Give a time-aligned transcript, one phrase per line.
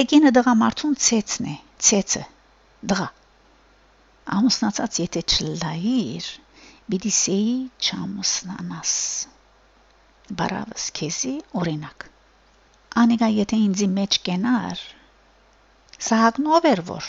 [0.00, 1.56] Էգինը դղամարդուն ցեցն է,
[1.88, 2.22] ցեցը։
[2.92, 3.08] Դղա։
[4.38, 6.30] Ամուսնացած եթե չլայիր,
[6.92, 7.52] բիդի սեի
[7.88, 8.94] չամուսնանաս։
[10.40, 12.08] Բարավս քեզի օրինակ։
[13.02, 14.82] Անիկա եթե ինձի մեջ կենար,
[16.02, 17.08] Սահակն ով էր որ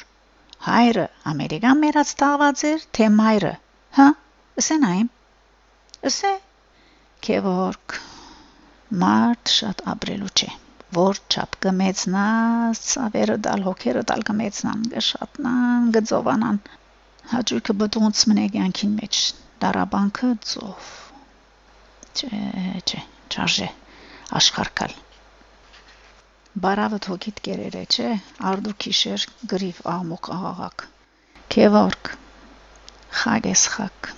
[0.63, 3.53] հայրը ամերիկան մերած տաղված էր, թե մայրը,
[3.97, 4.05] հա,
[4.61, 5.07] ասեն այն,
[6.09, 6.33] ասե,
[7.27, 7.95] քեվորք,
[9.03, 10.51] մարդ շատ ապրելու չէ,
[10.97, 16.59] որ չափ կմեցնաս, ցավերը դալ հոգերը դալ կմեցնան, գշատնան, գծովանան,
[17.35, 19.23] հաջույքը բդունց մնեկ յանքին մեջ,
[19.65, 20.91] դարաբանքը ծով,
[22.17, 22.43] չէ,
[22.83, 23.71] չէ, չարժե,
[24.41, 25.01] աշխարհկալ
[26.63, 28.09] Բարավդ հոգիտ կերերը, չէ,
[28.49, 29.23] արդու քիշեր
[29.53, 30.83] գրիվ աղմուկ աղաղակ։
[31.55, 32.11] Քևորք
[33.21, 34.09] խագես խակ։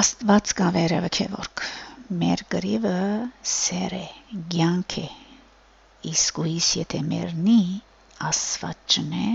[0.00, 1.62] Աստված կա վերևը քևորք։
[2.24, 2.96] Մեր գրիվը
[3.52, 4.02] սեր է,
[4.56, 5.06] ցանկ է։
[6.12, 7.60] Իսկ ուիս եթե մերնի
[8.30, 9.28] Աստված չնե,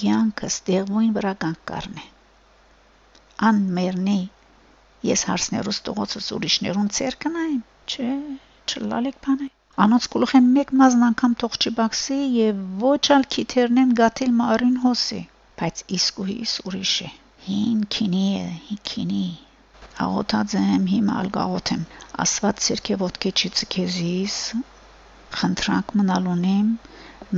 [0.00, 1.72] ցանկը ստեղույն վրա կանգ
[3.48, 4.18] Ան մերնի
[5.08, 8.08] ես հարցներուս տողոցս ուրիշներուն ցեր կնայեմ, չէ,
[8.72, 9.46] չլալեք բանը։
[9.84, 15.20] Անոնց գլուխեն մեկ մազն անգամ թող չբաքսի եւ ոչ ալ քիթերնեն գաթիլ մարին հոսի,
[15.62, 17.08] բայց իսկույս ուրիշ է։
[17.46, 19.24] Հին քինի է, հին քինի։
[20.08, 21.88] Աղոթածեմ հիմա ալ գաղոթեմ։
[22.26, 24.38] Աստված ցերկե ոտքի չծքեզիս
[25.38, 26.68] խնդրանք մնալունիմ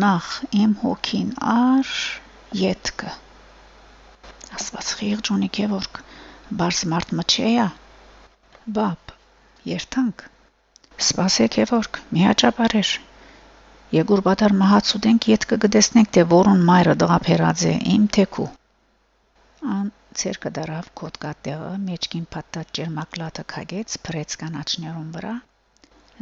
[0.06, 0.32] նախ
[0.64, 1.94] իմ հոգին ար
[2.64, 3.14] յետքը
[4.58, 6.04] Աստված խիղճ ունի կևորք
[6.62, 7.70] բարս մարդ մչեյա
[8.78, 9.16] բապ
[9.72, 10.28] երթանք
[11.02, 12.90] Սպասեք Եվորգ, միաճապարեր։
[13.96, 18.46] Եգուր բադար մահացուդենք ետ կգդեսնենք, թե որուն մայրը դղափերած է իմ թեքու։
[19.76, 19.88] Ան
[20.22, 25.34] ցերկը դարավ կոտկատեղը մեջքին փաթաթ ջերմակլատը քագեց փրեց կանաչներուն վրա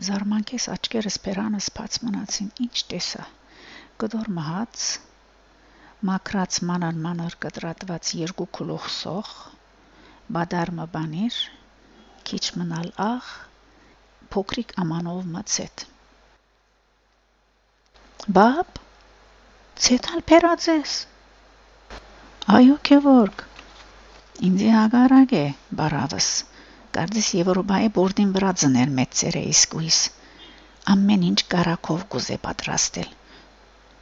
[0.08, 3.24] զարմանքես աչքերս բերանս բաց մնացին ինչ տեսա
[4.04, 4.88] գդոր մահաց
[6.10, 9.32] մակրած մանան մանր կտրատված երկու քլուխ սող
[10.36, 11.38] բադարմը բանիր
[12.30, 13.30] քիչ մնալ աղ
[14.34, 15.82] փոքրիկ ամանով մցետ։
[18.36, 18.76] Բապ,
[19.84, 20.92] ցետալ փերածես։
[22.56, 23.42] Այո, քեվորգ։
[24.48, 25.42] Ինձի հագարակ է,
[25.80, 26.28] բարավս։
[26.98, 29.98] Կարծես Եվրոպայի բորդին վրա ծներ մեծերը իսկույս։
[30.94, 33.10] Ամեն ինչ կարակով կուզե պատրաստել։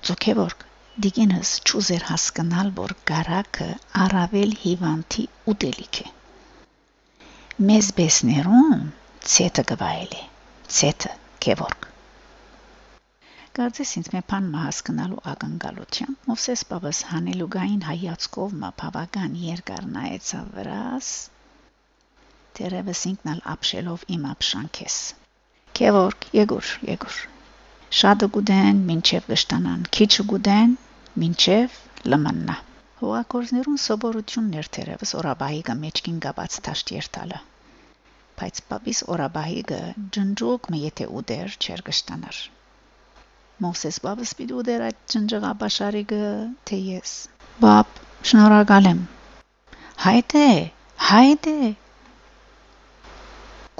[0.09, 0.65] Ծոքեվորգ,
[1.06, 3.69] դիգինս ճուզեր հասկանալ, որ կարակը
[4.04, 6.09] առավել հիվանդի ուտելիք է։
[7.69, 8.82] Մեզ բեսներուն
[9.34, 10.20] ցետը գվայելի
[10.78, 11.87] ցետը Գևորգ
[13.59, 21.10] Կարծես ինձ մի բան մահասկնալու ակնկալությամբ Մովսես Պավս հանելուգային հայացքով մա բավական երկար նայեցավ վրաս
[22.58, 24.94] Տերևս ինքնալ ապշելով իմ ապշանքես
[25.78, 27.19] Գևորգ Եգուր Եգուր
[27.98, 30.74] Շատը գուդեն մինչև գշտանան քիչը գուդեն
[31.22, 31.76] մինչև
[32.14, 32.56] լմննա
[33.02, 37.41] Հողակորզներուն սովորություններ թերևս օրաբահիկը մեջքին գաբած թաշտ երթալը
[38.42, 39.80] բայց պապիս օրաբահիգը
[40.19, 42.44] ջնջուկ մը եթե ուդեր չեր կշտանար
[43.64, 46.26] Մովսես բաբս պիտի ուդեր այդ ջնջղաբաշարիգը
[46.70, 47.14] թե ես
[47.62, 48.00] բապ
[48.32, 49.00] շնորհակալ եմ
[50.04, 50.48] հայտե
[51.08, 51.56] հայտե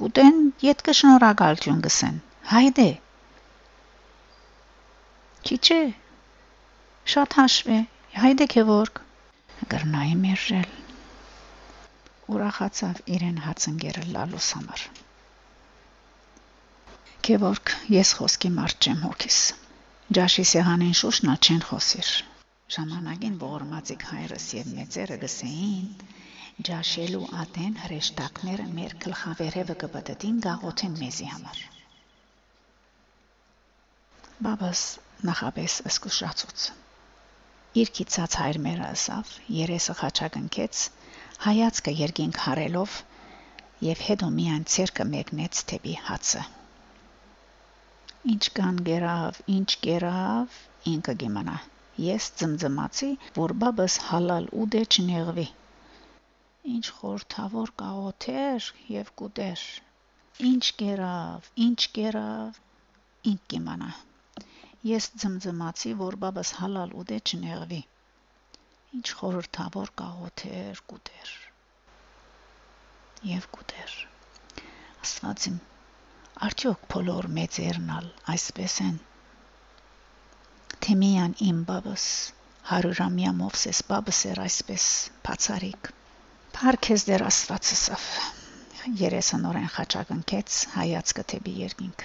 [0.01, 2.19] կուտեն իդ կշնորհակալություն գսեն
[2.55, 2.89] հայտե
[5.49, 5.81] քիչե
[7.15, 7.79] շատ հաշվե
[8.25, 9.01] հայտե քեվորք
[9.75, 10.77] գրնայի մերժել
[12.35, 14.83] ուրախացավ իրեն հացընկերը լալուս համար։
[17.29, 19.39] Գևորգ, ես խոսքի մարդ չեմ հոգիս։
[20.19, 22.11] Ջաշի սեղանին շուշնա չեն խոսիր։
[22.77, 25.89] Ժամանակին ողորմածիկ հայրս եւ մեծերը գսեին,
[26.67, 31.63] ջաշելու ատեն հրեշտակները մեր գլխավերևը կպտտին գաղոթեն մեզի համար։
[34.49, 34.83] Բաբաս
[35.31, 36.67] նախապես ըսկուշացուց։
[37.83, 40.85] Իր քիծած հայր մերը ասավ, երեսը խաչակնքեց,
[41.47, 43.01] հայացքը երկինք հարելով
[43.89, 46.47] եւ հետո միայն ցերկը մեկնեց թեպի հացը
[48.33, 50.57] ինչ կան գերավ ինչ գերավ
[50.93, 51.53] ինքը գիմանա
[52.05, 55.45] ես ծմծմացի որ բաբս հալալ ուդե չնեղվի
[56.69, 59.63] ինչ խորթավոր կաղոթեր եւ կուտեր
[60.49, 62.59] ինչ գերավ ինչ գերավ
[63.33, 63.89] ինք կիմանա
[64.89, 67.81] ես ծմծմացի որ բաբս հալալ ուդե չնեղվի
[68.99, 71.33] ինչ խորհրդավոր կաղոթեր կուտեր
[73.33, 73.97] եւ կուտեր
[75.03, 75.59] աստված իմ
[76.49, 78.97] արդյոք բոլոր մեծերնալ այսպես են
[80.87, 82.09] թե միան իմ բաբս
[82.73, 84.91] հարյուրամյա մովսես բաբս էր այսպես
[85.29, 85.97] բացարիք
[86.59, 88.05] Փարքես դեր աստվածսավ
[89.01, 92.01] երեսը նորեն խաչակնքեց հայացքը թեպի երկինք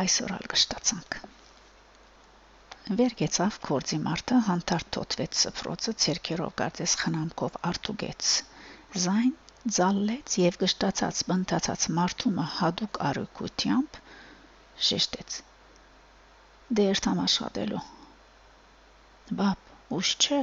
[0.00, 1.16] այսօր ալ կշտացանք
[3.00, 8.28] վեր գեցավ կորձի մարդը հանդարտ թոթվեց սփրոցը ցերկերով կարծես խնամքով արտուգեց
[9.06, 9.32] զայն
[9.78, 13.98] ձալլեց եւ գշտացած բնտացած մարդումը հadouk արույկությամբ
[14.90, 15.40] շեշտեց.
[16.78, 17.82] Դեր թամ աշխատելու
[19.42, 20.40] բապ ուշ չէ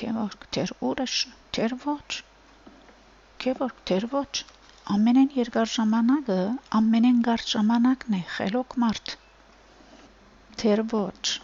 [0.00, 1.16] Քևորք դեր ուրիշ,
[1.58, 2.18] դեր ոչ։
[3.44, 4.32] Քևորք դեր ոչ։
[4.96, 6.38] Ամենեն երկար ժամանակը,
[6.80, 9.16] ամենեն կարճ ժամանակն է խելոք մարդ։
[10.62, 11.34] Դեր ոչ։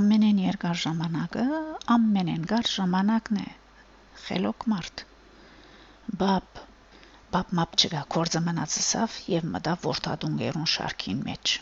[0.00, 1.46] Ամենեն երկար ժամանակը,
[1.98, 3.46] ամենեն կարճ ժամանակն է
[4.26, 5.04] խելոք մարդ։
[6.24, 6.66] Բապ
[7.34, 11.52] Բապ մապ չկա կորձը մնացսավ եւ մտա որթադուն գերուն շարքին մեջ։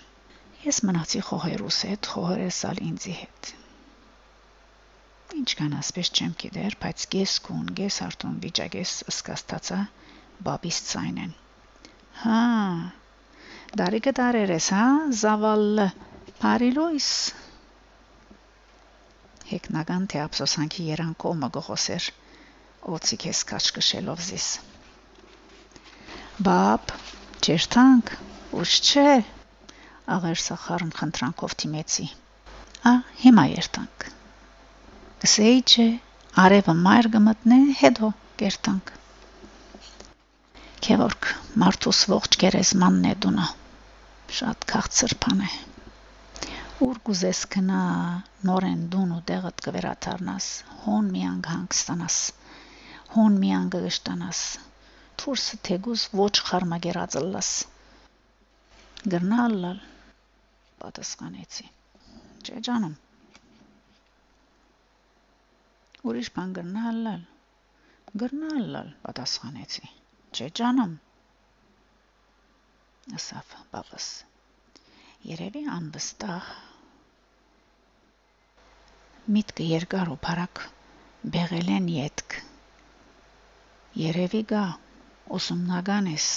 [0.65, 3.51] Ես մնացի խոհերուս հետ, խոհերս ալ ինձի հետ։
[5.37, 9.81] Ինչ կան ասպես չեմ գիտեր, բայց գես կուն, գես արտուն վիճակես սկաստացա
[10.49, 11.35] բաբիս ցայնեն։
[12.23, 12.39] Հա,
[13.81, 14.87] դարիքը դարերես, հա,
[15.21, 15.87] զավալը
[16.39, 17.11] Փարիլույս
[19.49, 22.09] հեկնական թե ափսոսանքի երանքոմը գողոսեր
[22.97, 24.49] օծի քեզ կաշկշելով զիս
[26.49, 26.93] բապ
[27.47, 28.13] ճերտանք
[28.61, 29.17] ուշ չէ
[30.19, 32.07] աղեր սախարն խնդրանքով թիմեցի
[32.93, 34.09] ա հիմա երտանք
[35.23, 35.85] գսեի չէ
[36.41, 38.09] արևը մայր գմտնե հետո
[38.41, 38.91] կերտանք
[40.87, 41.31] Քևորք
[41.63, 43.47] մարդուս ողջ գերեզմանն է դունա
[44.41, 45.51] շատ քաղցր բան է
[46.87, 47.81] ուր գուզես կնա
[48.51, 50.47] նորեն դուն ու դեղդ կվերաթարնաս
[50.85, 52.21] հոն միանգ հանգստանաս
[53.17, 54.45] հոն միանգ գշտանաս
[55.23, 57.53] թուրսը թեգուս ոչ խարմագերածլլաս
[59.17, 59.85] գրնալլալ
[60.87, 61.71] պատասխանեցի
[62.47, 62.97] չէ ջանում
[66.09, 67.23] ուրիշ բան գրնալլալ
[68.23, 70.97] գրնալլալ պատասխանեցի չէ ջանում
[73.19, 74.09] ասավ բաբս
[75.29, 76.51] երևի անվստահ
[79.37, 80.61] միտքը երկար ու բարակ
[81.37, 82.37] բեղել են յետք
[84.03, 84.65] երևի գա
[85.39, 86.29] ուսումնական ես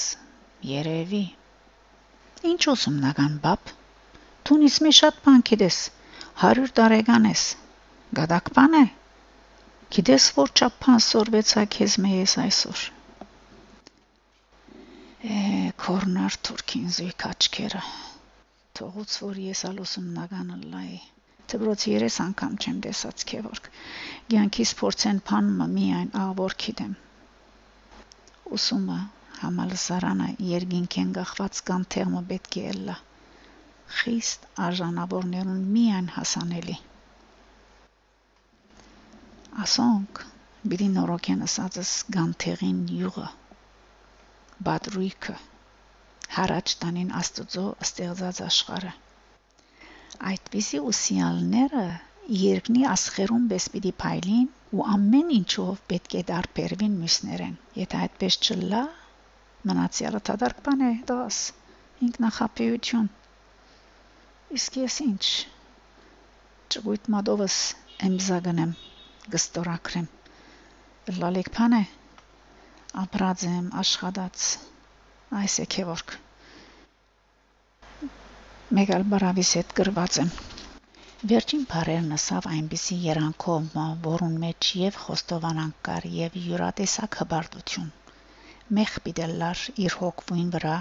[0.70, 1.24] երևի
[2.52, 3.76] ինչ ուսումնական բապ
[4.50, 5.78] տունից մի շատ բան գիտես
[6.48, 7.46] 100 տարեկան ես
[8.20, 8.84] գադակ բան է
[9.98, 12.84] գիտես որ չափան սորվեցա քեզ մեզ այսօր
[15.38, 15.40] է
[15.86, 17.82] կորնար թուրքին զույգ աչքերը
[18.82, 20.92] թողուց որ ես ալ ուսումնականը լայ
[21.52, 23.66] Դպրոցի երես անգամ չեմ տեսած քեվորք։
[24.34, 26.94] Գյանքիս փորձեն փանումը միայն աղվոր գիտեմ։
[28.58, 29.00] Ուսումը
[29.40, 32.96] համալսարանը երկինքեն գախված կան թեղմը պետք է ելլա։
[33.98, 36.78] Խիստ արժանավորներուն միայն հասանելի։
[39.60, 40.24] Ասոնք
[40.72, 43.30] բիդի նորոգեն ասածս գանթեղին յուղը
[44.68, 45.38] բադրույքը
[46.40, 48.94] հարաճ տանին աստծո ստեղծած աշխարհը
[50.30, 51.84] Այդպիսի ուսյալները
[52.40, 58.82] երկնի ասխերում պես պիտի փայլին ու ամեն ինչով պետք է դարբերվին մյուսներեն։ Եթե այդպես չլա,
[59.72, 61.40] մնացյալը դադարք բան է դաս
[62.10, 63.10] ինքնախապեյություն։
[64.60, 65.26] Իսկ ես ինչ
[66.76, 67.60] ճգույտ մադովս
[68.12, 68.78] εμզագնեմ
[69.36, 70.08] գստորակրեմ
[71.22, 71.84] լալիկ բան է
[73.06, 74.48] ապրած եմ աշխատած
[75.42, 76.16] այս է քեվորք
[78.80, 80.34] մեկ այլ բարավիս հետ գրված եմ
[81.30, 83.66] Վերջին բարերն ասավ այնպիսի երանքով,
[84.06, 87.92] որուն մեջ եւ խոստովանանք կար եւ յուրատեսակ հբարտություն։
[88.78, 90.74] Մեղ պիտելլար իր հոգվույն վրա,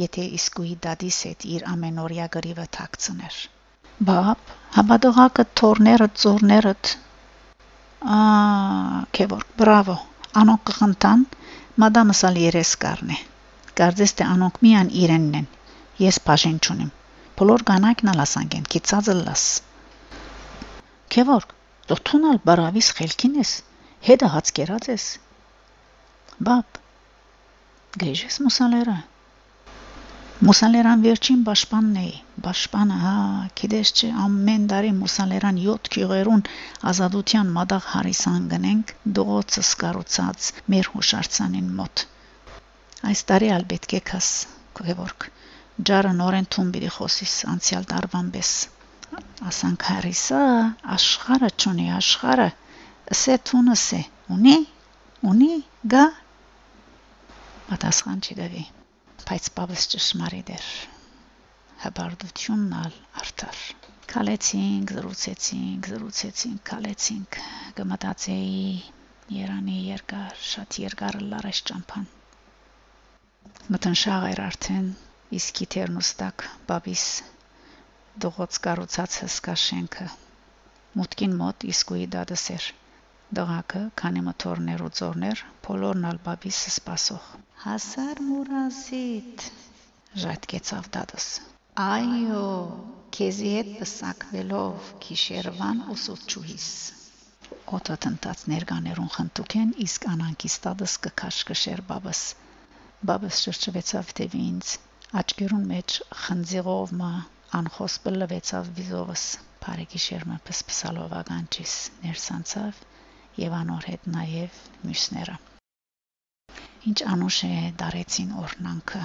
[0.00, 3.38] եթե իսկույի դադիս հետ իր ամենօրյա գրիվը թաքցներ։
[4.10, 6.94] Բապ, հաբադողակը թորները ծորներդ
[8.02, 8.20] Ա,
[9.16, 9.98] քեվոր, բրավո։
[10.44, 11.26] Անոնք կխնդան,
[11.84, 13.20] մադամսալ երես կարնե։
[13.78, 15.52] Կարծես թե անոնք միան իրենն են
[16.02, 16.88] Ես բաժին չունիմ։
[17.38, 19.42] Բոլոր կանայքն ալասանք են, քիծածը լաս։
[21.14, 21.52] Քևորք,
[21.90, 23.52] դոթունալ բարավիս խելքին ես,
[24.08, 25.04] հետը հաց կերած ես։
[26.48, 26.80] Բապ,
[28.02, 28.96] գեժես մուսալերը։
[30.44, 32.10] Մուսալերան վերջին պաշտպանն էի,
[32.44, 33.12] պաշտպանը, հա,
[33.60, 36.42] գիտես չէ, ամեն տարի մուսալերան 7 քյուղերուն
[36.90, 42.04] ազատության մադաղ հարիսան գնենք, դողոցը սկարուցած մեր հուշարձանին մոտ։
[43.12, 44.28] Այս տարի ալ պետք է քաս,
[44.82, 45.28] Գևորգ
[45.88, 48.52] ջարը նորեն թուն պիտի խոսիս անցյալ տարվան պես
[49.50, 50.44] ասանք հարիսա
[50.98, 52.48] աշխարը ճունի աշխարը
[53.16, 54.04] ասե թունս է
[54.36, 54.56] ունի
[55.32, 55.52] ունի
[55.96, 56.06] գա
[57.72, 58.64] պատասխան չդավի
[59.28, 60.64] բայց Պավես ճշմարիտ էր։
[61.84, 63.60] Հաբարդությունն ալ արդար։
[64.12, 67.38] Քալեցինք, զրուցեցինք, զրուցեցինք, քալեցինք,
[67.78, 68.58] կմտածեի
[69.36, 72.04] Երանի երկար, շատ երկար լարես ճամփան։
[73.76, 74.90] Մտնշաղ էր արդեն,
[75.38, 77.06] իսկ իթերն ուստակ Պավիս
[78.26, 80.08] դողոց կառուցած հսկա շենքը։
[81.00, 82.68] Մուտքին մոտ իսկույի դադս էր։
[83.40, 87.32] Դղակը քանի մթորներ ու ծորներ, բոլորն ալ Պավիսը սпасող
[87.64, 89.42] հասար մուրազիտ
[90.22, 91.28] ժայթկեցավ դադս
[91.84, 92.40] այո
[93.16, 96.66] քեզի հետ պսակվելով քիշերվան ուսուցչուհիս
[97.78, 102.20] օտը տնտած ներկաներուն խնդուքեն իսկ անանկիստադս կքաշկշեր բաբս
[103.12, 104.74] բաբս շրջվեցավ դեպի ինձ
[105.22, 107.10] աչքերուն մեջ խնձիղով մա
[107.62, 109.24] անխոս բլվեցավ վիզովս
[109.64, 112.86] բարեգիշերմը պսպսալով ականջիս ներսանցավ
[113.46, 115.40] եւ անոր հետ նաեւ մյուսները
[116.90, 119.02] ինչ անուշ է դարեցին օրնանքը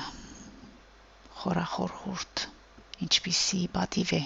[1.41, 2.41] խորախոր հուրտ
[3.05, 4.19] ինչպիսի պատիվ է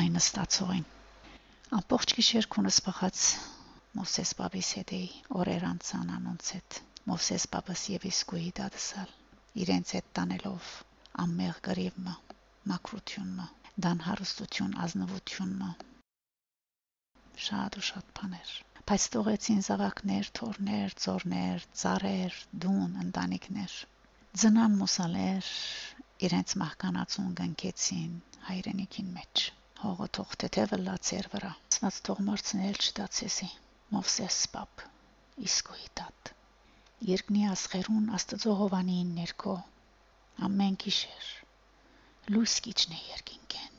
[0.00, 0.84] այն ստացողին
[1.78, 3.22] ամբողջ գիշեր քունս բխած
[3.98, 5.08] Մովսես բաբիս հետ էի
[5.40, 6.78] օրեր անցան անոնց հետ
[7.12, 9.16] Մովսես բաբս եւ իսկույի դադսալ
[9.64, 10.70] իրենց հետ տանելով
[11.24, 12.16] ամմեղ գրիվը
[12.74, 13.48] մակրությունը
[13.88, 15.72] դան հարստություն ազնվությունը
[17.48, 18.52] շատ ու շատ բաներ
[18.88, 23.72] բայց թողեցին զավակներ, թորներ, ծորներ, ծառեր, դուն, ընտանիքներ։
[24.42, 25.50] Ձնան մուսալեր
[26.28, 28.14] իրենց մահկանացուն գնքեցին
[28.46, 29.42] հայրենիքին մեջ։
[29.82, 33.50] Հողը թող թեթևը լացեր վրա։ Սնած թող մրցնել չդացեսի։
[33.92, 34.86] Մովսես պապ
[35.50, 36.32] իսկույի տատ։
[37.10, 39.58] Երկնի ասղերուն Աստծո հովանին ներքո
[40.48, 41.28] ամեն գիշեր
[42.32, 43.78] լույս կիչնե երկինքեն։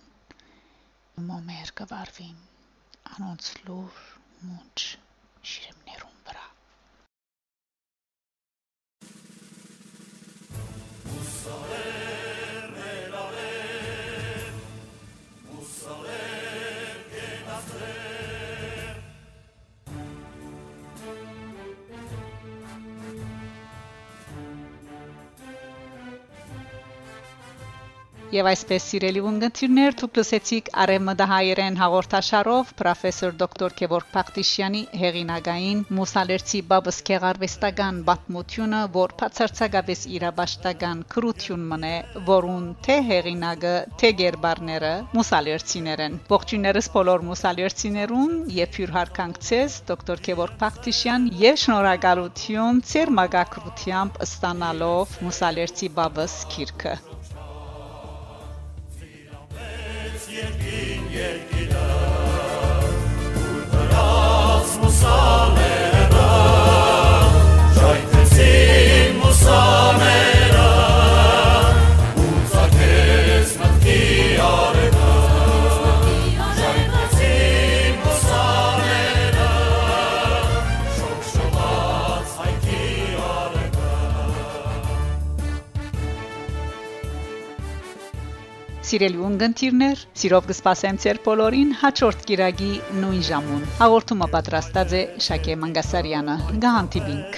[1.34, 2.40] Մոմեր կվարվին
[3.18, 4.08] անոնց լուր
[4.48, 4.86] մունջ
[5.52, 6.48] շիրիմներուն վրա
[11.10, 11.79] Մուսալեր
[28.30, 37.00] Եվ այսպես սիրելի ունգընտիրներ դուք լսեցիք Արեմդահայերեն հաղորդաշարով պրոֆեսոր դոկտոր Գևորգ Փախտիշյանի հեղինակային Մուսալերցի Բաբս
[37.08, 41.92] Քեղարվեստական պատմությունը, որ բացարձակապես իրաբաշտական քրություն մնե,
[42.30, 51.30] որուն թե հեղինակը, թե գերբարները Մուսալերցիներն։ Ողջույններս բոլոր Մուսալերցիներուն եւ հյուր հարկանքցես դոկտոր Գևորգ Փախտիշյան
[51.50, 57.00] եւ շնորհակալություն ծեր մագակրությամբ ստանալով Մուսալերցի Բաբս քիրքը
[61.20, 61.70] երկին
[88.90, 92.70] Սիրելի ունգընտիրներ, սիրով կսպասեմ ձեր բոլորին հաջորդ գիրագի
[93.04, 97.38] նույն ժամուն։ Հաղորդումը պատրաստած է Շակե Մանգասարյանը։ Գահանտիբինք։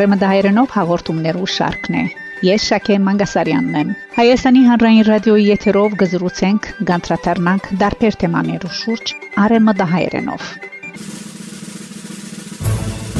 [0.00, 2.04] Արեմդահայերենով հաղորդումներու շարքն է։
[2.46, 9.12] Ես Շակե Մանգասարյանն եմ։ Հայաստանի հանրային ռադիոյի եթերով գզրուցենք, գանտրատարնանք դարբեր թեմաներու շուրջ
[9.44, 10.48] արեմդահայերենով։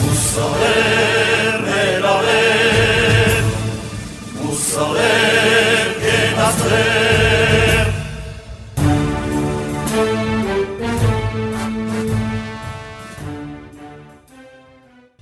[0.01, 1.00] Մուսալեր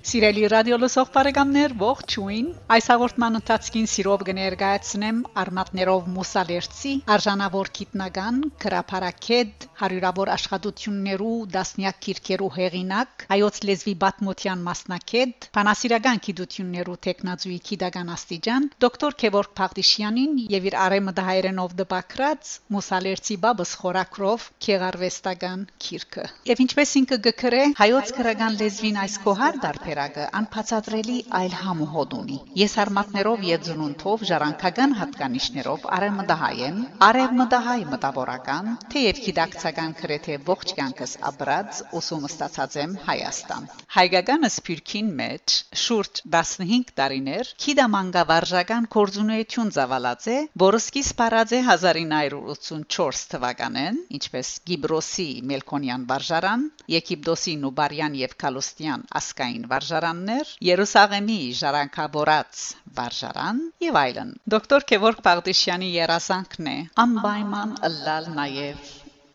[0.09, 9.67] Սիրելի ռադիո լսող բարեկամներ, ողջույն։ Այս հաղորդման ընթացքին սիրով կներկայացնեմ արմատներով մուսալերցի արժանավոր գիտնական գրապարակետ
[9.83, 19.19] հարյուրավոր աշխատություններու դասնյակ քիրքերու հեղինակ հայոց լեզվի բաթմոթյան մասնակետ բանասիրական գիտություններու տեխնազույի գիտական աստիճան դոկտոր
[19.25, 27.63] Քևորգ Փաղդիշյանին եւ իր արեմդահայերենով դպակրած մուսալերցի բաբս խորակրով քեղարվեստական քիրքը։ Եվ ինչպես ինքը գկրե
[27.85, 34.93] հայոց քրական լեզվին այս կոհար դարբեր կերակը անփացադրելի այլ համոհոդ ունի։ Եսարմատներով եւ ծնունդով ժառանգական
[34.99, 36.77] հատկանիշներով արևմտահայեն,
[37.07, 45.57] արևմտահայ մտավորական, թեև գիտակցական քրեթե ողջ կյանքս ապրած ուսումը ստացած եմ Հայաստան։ Հայկական սփյուռքին մեջ
[45.83, 55.29] շուրջ 15 տարիներ քիդամանգավարժական կորձունեություն զավալած է, որը սկիզբ առած է 1984 թվականին, ինչպես Գիբրոսի
[55.51, 56.65] Մելքոնյան վարժարան,
[56.99, 62.65] Եգիպտոսի Նուբարյան եւ Կալոստյան ասկային վարժարաններ, Երուսաղեմի ժառանգավորած
[62.99, 68.93] վարժարան եւ այլն։ Դոկտոր Քևորգ Պաղդիշյանի երազանքն է անպայման ըլլալ նաեւ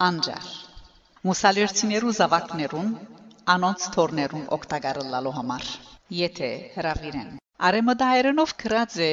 [0.10, 0.50] անջար։
[1.29, 2.91] Մուսալերցիներու զավակներուն
[3.57, 5.72] անոնց թորներուն օգտագործելու համար։
[6.24, 9.05] Եթե հravirեն Արեմոդայերնով գրած է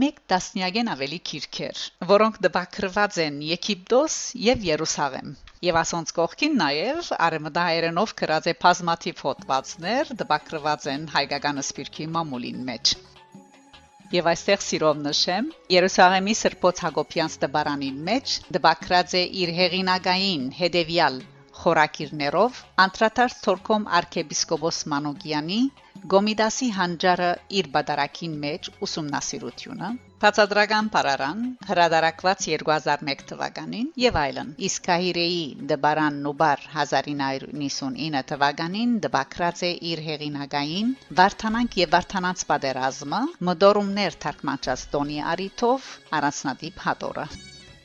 [0.00, 1.78] մեկ տասնյակեն ավելի քիրքեր,
[2.10, 5.32] որոնք դպակրված են Եգիպտոս եւ Երուսաղեմ։
[5.66, 12.92] Եվ ասոնց կողքին նաև արեմդայերենով գրած է բազմաթիվ հոդվածներ, դպակրված են հայկական սպիրկի մամուլին մեջ։
[14.14, 21.18] Եվ այստեղ սիրով նշեմ, Երուսաղեմի Սրբոց Հակոբյանց դբարանին մեջ դպակրած է իր հեղինակային հետևյալ
[21.62, 25.60] խորակիրներով անդրադարձ ցորքում arczepiskopos Manogyan-ի
[26.12, 29.88] Գոմիդասի հանճարը իր բادرակին մեջ ուսումնասիրությունը
[30.22, 39.74] Տածադրական Փարարան հրադարակված 2001 թվականին եւ այլն իսկ Կահիրեի Դբարան Նուբար 1999 թվականին դբակրած է
[39.92, 47.30] իր հեղինակային Վարդանանք եւ Վարդանանց պատերազմը մդորումներ թարգմանած Տոնի Արիթով առանցնատիպ հատորը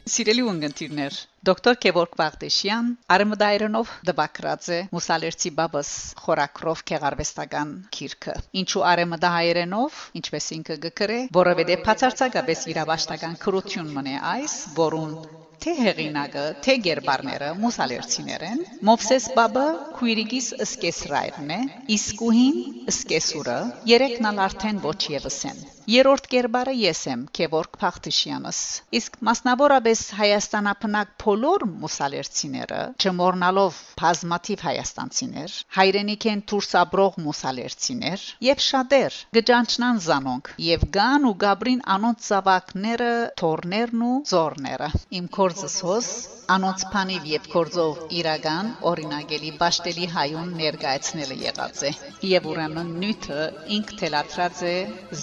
[0.03, 1.17] Սիրելի ունգընտիրներ
[1.47, 5.91] Դոկտոր Քևորգ Վաղդեշյան արմդայրոնով դբակրած է Մուսալերցի բաբս
[6.25, 15.15] խորակրով քեղարվեստական քիրքը ինչու արմդահայերենով ինչպես ինքը գկրե որովհետև բացարձակապես իրավաշտական քրություն մնե այս որուն
[15.63, 19.63] թե հեղինակը, թե գերբարները մուսալերցիներ են։ Մովսես Բաբը
[19.99, 21.59] քույրիկիս սկեսրայրն է,
[21.95, 22.57] իսկուհին
[22.91, 23.55] սկեսուրը,
[23.93, 28.59] երեքն ալ արդեն ոչ եւս են։ Երորդ գերբարը ես եմ, Քևորգ Փախտիշյանս։
[28.99, 39.19] Իսկ մասնավորապես Հայաստանապնակ բոլոր մուսալերցիները, չմոռնալով բազմաթիվ հայաստանցիներ, հայրենիք են դուրս ապրող մուսալերցիներ եւ շատեր
[39.39, 43.11] գճանչնան զանոնք եւ գան ու գաբրին անոնց զավակները,
[43.43, 46.07] թորներն ու զորները։ Իմ կոր գործս հոս
[46.53, 51.91] անոնց փանիվ եւ կորձով իրական օրինագելի ճաշտելի հայուն ներկայացնելը եղած է
[52.29, 53.43] եւ ուրեմն նյութը
[53.77, 54.73] ինք թելադրած է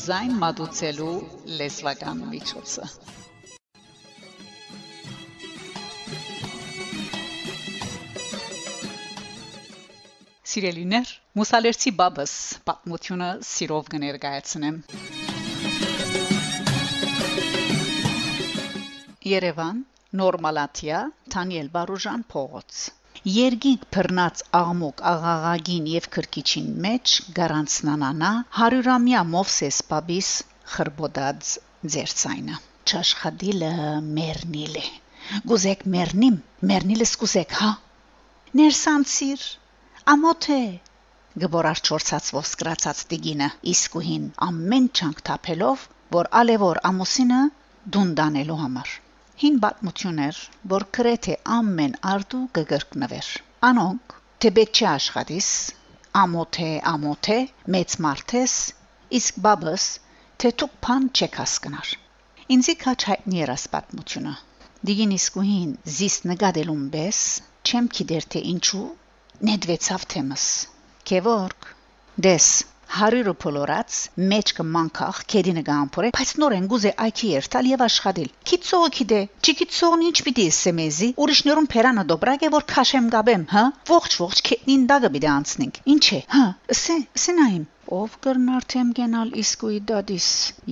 [0.02, 1.10] զայն մատուցելու
[1.58, 2.86] լեզվական միջոցը
[10.50, 12.32] Սիրելիներ, մուսալերցի բաբս
[12.66, 14.80] պատմությունը սիրով կներկայացնեմ։
[19.30, 19.84] Երևան
[20.22, 21.04] Նորմալատիա
[21.36, 22.82] Թանիել Բարուժան փողոց
[23.28, 30.30] Երգիկ բռնած աղմուկ աղաղագին եւ քրկիչին մեջ գարանցնանանա հարյուրամյա Մովսես Պաբիս
[30.74, 31.50] խրբոդած
[31.94, 32.56] ձերցայնը
[32.92, 33.72] Չաշխադիլը
[34.06, 34.86] մերնիլը
[35.52, 37.68] Գուզեք մերնիմ մերնիլս գուզեք հա
[38.62, 39.44] Ներսանցիր
[40.14, 40.60] ամոթե
[41.44, 45.84] գբորար չորցած ոսկրացած տիգինը իսկուհին ամեն չանք թափելով
[46.16, 47.44] որ ալևոր ամուսինը
[47.98, 48.98] դունդանելու համար
[49.40, 50.38] հին պատմություններ,
[50.70, 53.28] որ քրեթե ամեն արդու կգրկնվեր։
[53.68, 55.48] Անոնք թեբեչի աշխատիս,
[56.22, 57.36] ամոթե ամոթե
[57.76, 58.56] մեծ մարթես,
[59.20, 59.86] իսկ բաբս
[60.44, 61.94] թե դուք փան չեք հասկնար։
[62.56, 64.34] Ինձի քաչ հայտնի էր պատմությունը։
[64.90, 67.22] Դիգին իսկուհին զիս նկատելուն բես,
[67.64, 68.86] չեմ գիտեր թե ինչու
[69.50, 70.46] նեդվեցավ թեմս։
[71.10, 71.72] Քևորգ
[72.28, 72.50] դես
[72.96, 73.98] հարյուրը փոլորած
[74.32, 80.16] մեջ կմանքախ քեդինը գամփորե բայց նորեն գուզե այքի երթալ եւ աշխատել քիծո քիդե չիքիծոն ինչ
[80.28, 83.66] պիտի սեմեզի ուրիշներուն փերանը դոբրագ է որ քաշեմ գաբեմ հա?
[83.90, 86.46] Ողջ ողջ քետնին դագը պիտի անցնենք ինչ է հա?
[86.80, 90.26] Սե սենայիմ ով կրնար թեմ գենալ իսկույի դադիս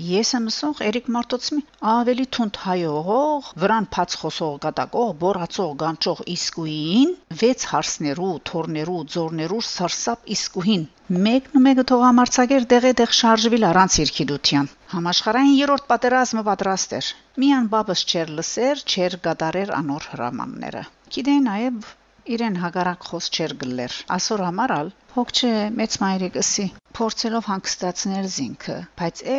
[0.09, 7.17] ես եմ սող Էրիկ Մարտոցմի ավելի թունդ հայողող վրան փած խոսող գտակող բորացող գանչող իսկույին
[7.43, 15.55] վեց հարսներու թորներու ձորներու սարսափ իսկուհին մեկն ու մեկը թողամարցակեր դեղե-դեղ շարժվիլ առանց երկիդության համաշխարհային
[15.59, 17.09] երրորդ պատերազմը պատրաստ էր
[17.45, 20.83] միան բաբս չեր լսեր չեր գադարեր անոր հրամանները
[21.17, 21.89] գիտեի նաև
[22.37, 26.67] իրեն հագարակ խոս չեր գլեր ասոր համարալ հոգ չէ մեծ մայրիկսի
[26.99, 29.39] փորձելով հանգստացնել զինքը բայց է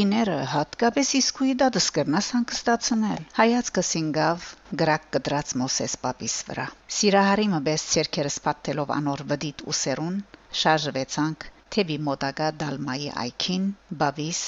[0.00, 4.50] գիները հատկապես իսկույի դա դսկրնաս հանգստացնել հայացքս ինգավ
[4.82, 6.66] գրակ կդրած մոսես պապիս վրա
[7.00, 10.20] սիրահարի մբես ցերքերս պատտելով անոր վդիտ ուսերուն
[10.62, 13.68] շարժվեցանք թեվի մոտակա դալմայի այքին
[14.04, 14.40] բավիս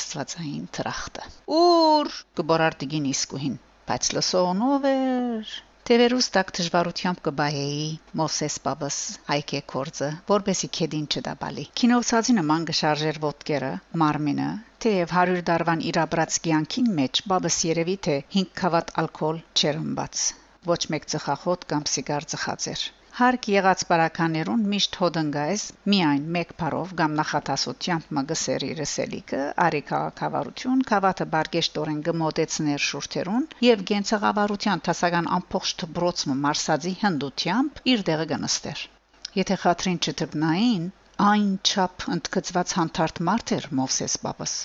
[0.00, 3.56] աստվածային տրախտը ուր կբորար դիգին իսկուհին
[3.92, 7.82] բայց լսողնով էր Տևերուս տակ դժվարությամբ կբայեի
[8.20, 8.96] Մովսես Պաբս
[9.28, 13.68] հայկե կորձը, որբեսի քեդին չդաբալի։ Քինովցածի նման գշարժեր ոտքերը,
[14.02, 14.48] մարմինը,
[14.86, 20.26] թեև 100 դարվան իրաբրած կյանքին մեջ Պաբս երևի թե 5 քավատ ալկոհոլ չերմբաց։
[20.74, 22.84] Ոչ մեկ ծխախոտ կամ սիգար ծխածեր։
[23.16, 31.26] Հարկ եղած բարականերուն միշտ հոդնգայս միայն մեկ բարով կամ նախատասությամբ մգսերի ռսելիկը արի քաղաքավարություն կավաթը
[31.36, 38.84] բարգեշտորեն գմոդեցներ շուրթերուն եւ գենցաղավարության տասական ամփոխ դբրոցը մարսածի հնդությամբ իր դեղը գնստեր
[39.40, 40.86] եթե խատրին չտբնային
[41.30, 44.58] այն չափ ընդգծված հանդարտ մարդ էր Մովսես Բաբս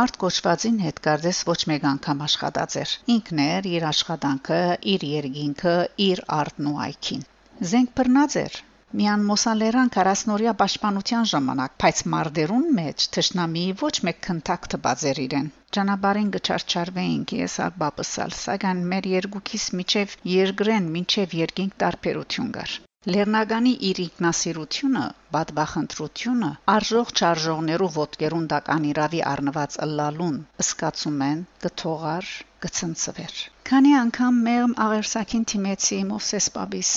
[0.00, 4.62] Մարդ կոչվածին հետ կարծես ոչ մեկ անգամ աշխատած էր։ Ինքն էր իր աշխատանքը,
[4.96, 8.56] իր երգինքը, իր արտնու այքին։ Զենք բռնած էր։
[8.98, 16.30] Միան մոսալերան կարասնորիա պաշտպանության ժամանակ, բայց մարդերուն մեջ թշնամի ոչ մեկ քնտակ տբածեր իրեն։ Ճանապարհին
[16.38, 22.78] գչարչարվեինք ես աբաբսալ, սակայն մեր երկուքիս միջև երկրեն միջև երկինք տարբերություն կար։
[23.14, 25.02] Լեռնագանի իր ինքնասիրությունը,
[25.34, 32.28] բադբախնդրությունը, արժող չարժողներու ոտքերուն տակ անիրավի առնված ըլլալուն, ըսկացում են գթողար,
[32.66, 33.38] գցնցվեր։
[33.70, 36.92] Քանի անգամ մեղմ աղերսակին թիմեցի Մովսես Պաբիս։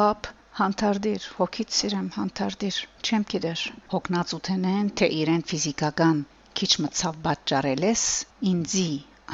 [0.00, 6.26] Բապ Հանտարդիր, հոգից սիրեմ հանտարդիր, չեմ գիտեր։ Հոգնածութենեն թե իրեն ֆիզիկական
[6.62, 8.08] քիչ մցավ պատճառելես,
[8.54, 8.90] ինձի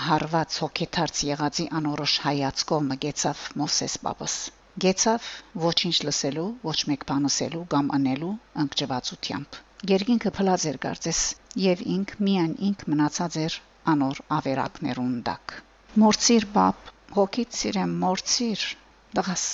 [0.08, 4.44] հարված հոգեթարց եղածի անորոշ հայացքով մգեցավ Մովսես Պապս։
[4.82, 5.28] Գեցավ
[5.62, 9.58] ոչինչ լսելու, ոչ մեկ բանոսելու կամ անելու անկճվածությամբ։
[9.90, 11.22] Գերգինքը փլած էր կարծես,
[11.62, 13.56] եւ ինք միայն ինք մնացած էր
[13.94, 15.56] անոր ավերակներուն տակ։
[16.04, 18.66] Մորցիր բապ, հոգիդ սիրեմ մորցիր,
[19.18, 19.46] դղաս։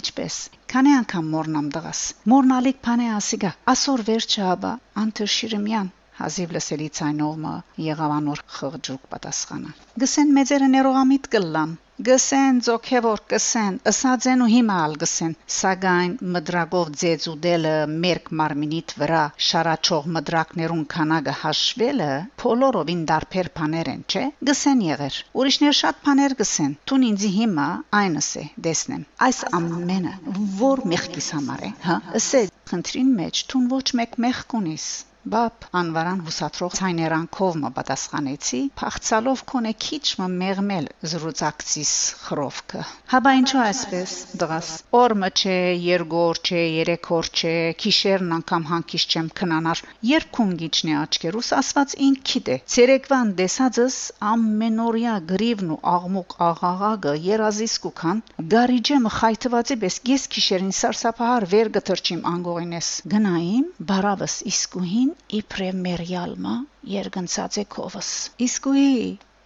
[0.00, 0.40] Ինչպես։
[0.74, 2.02] Քանի անգամ մորնամ դղաս։
[2.34, 4.72] Մորնալիք բանը ասիգա։ Ասոր վերջը հաբա
[5.04, 7.56] անտրշիրմյան հազիվ լսելի ցայնովը
[7.88, 11.76] եղավանոր խղճուկ պատասխանը։ Գսեն մեծերը ներողամիտ կլան,
[12.06, 17.72] Գսեն ձոքևոր կսեն, ըսածեն ու հիմա ալ գսեն, սակայն մդրագով ձեծուդելը
[18.04, 22.08] մերկ մարմինիդ վրա շարաչող մդրակներուն քանակը հաշվելը
[22.42, 27.68] փոլորովին դարբեր բաներ են, չէ՞։ Գսեն եղեր։ Ուրիշներ շատ բաներ գսեն։ Տուն ինձ հիմա
[28.04, 30.14] այնս է, դեսնեմ։ Այս ամենը
[30.62, 34.88] որ մեղքիս համար է, հա։ Ասե խնդրին մեջ տուն ոչ մեկ մեղք ունիս
[35.28, 41.90] Բապ անվարան հուսատրող ցայներանքով մը պատասխանեցի, փախցալով կոնե քիչ մը մեղմել զրուցակցիս
[42.22, 47.52] խրովքը։ Հաբա ինչու այսպես, դղաս։ Օրը չէ, երգոր չէ, երեքոր չէ,
[47.82, 53.98] քիշերն անգամ հանկիշ չեմ քնանար։ Երբ քունգիչնի աչքերուս ասված ինք քիդե։ Ցերեկվան դեսածս
[54.32, 62.26] ամենորյա գրիվն ու աղմուկ աղաղագը երազիս կուքան, գարիջեմը խայթվածի պես ես քիշերին սարսափահար վեր գտրչիմ
[62.32, 65.07] անգողինես։ Գնայիմ, բարավս իսկուհին
[65.40, 66.54] իբրե մերյալմա
[66.94, 68.10] երգնցած է կովս
[68.48, 68.96] իսկույի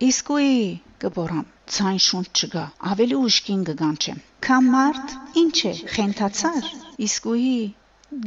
[0.09, 0.62] իսկույի
[1.05, 1.44] գբորամ
[1.77, 6.72] ցայն շունչ չգա ավելի ուշքին կգանչեմ կամ մարդ ինչ է խենթացար
[7.07, 7.55] իսկույի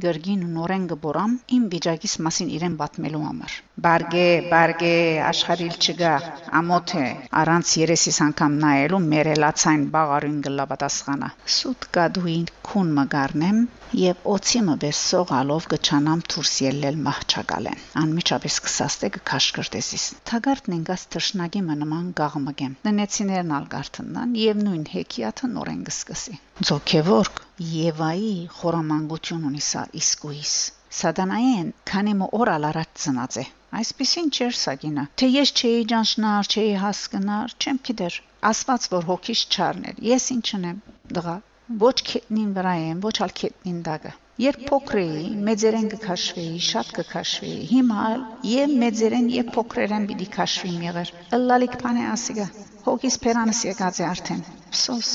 [0.04, 4.94] գրգին նորեն գբորամ իմ վիճակիս մասին իրեն պատմելու համար Բարգե, բարգե,
[5.30, 6.14] աշխարհիլ չգա,
[6.60, 7.06] ամոթ է,
[7.42, 13.60] առանց երեսիս անգամ նայելու մերելացայն բաղարին գլաբատասխանը։ Սուտ կադուին քուն մգարնեմ
[14.02, 22.08] եւ օծիմը բես սողալով գճանամ դուրս ելնել մահճակալեն։ Անմիջապես կսաստե կքաշկրտեսիս։ Թագարտն ինգաս թշնագի մնման
[22.22, 27.44] գաղմգեմ։ Ննեցիներն ալ գարտնան եւ նույն հեքիաթը նորեն գսկսի։ Ձոքեվորք
[27.76, 30.56] Եվայի խորամանկություն ունի սա իսկույս։
[30.96, 36.76] Սատանային քանի մո օր առաջ ծնած է Այսպեսին չէր Սագինը, թե ես չէի ճանչնար, չէի
[36.84, 40.80] հասկնար, չեմ գիտեր։ Ասված որ հոգիս չառներ։ Ես ինչն եմ,
[41.18, 44.10] դղա ոչ քետնին վրա եմ, ոչ ալ քետնին դակը։
[44.44, 48.08] Երբ փոքր էի, մեծերեն կքաշվեի, շատ կքաշվեի։ Հիմա
[48.50, 52.48] եւ մեծերեն եւ փոքրերեն պիտի քաշվիմ եղեր։ Ըլլալիկ բան է ասիգա։
[52.86, 54.44] Հոգիս փերանս եկած է արդեն։
[54.76, 55.12] Պսոս,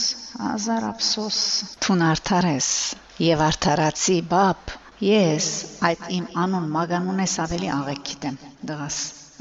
[0.51, 1.41] ազար ապսոս։
[1.85, 2.71] Թուն արդարես
[3.27, 4.75] եւ արդարացի բապ։
[5.07, 5.51] Ես
[5.91, 8.41] այդ իմ անուն մագանունես ավելի աղեկ գիտեմ։
[8.73, 8.99] Դղաս։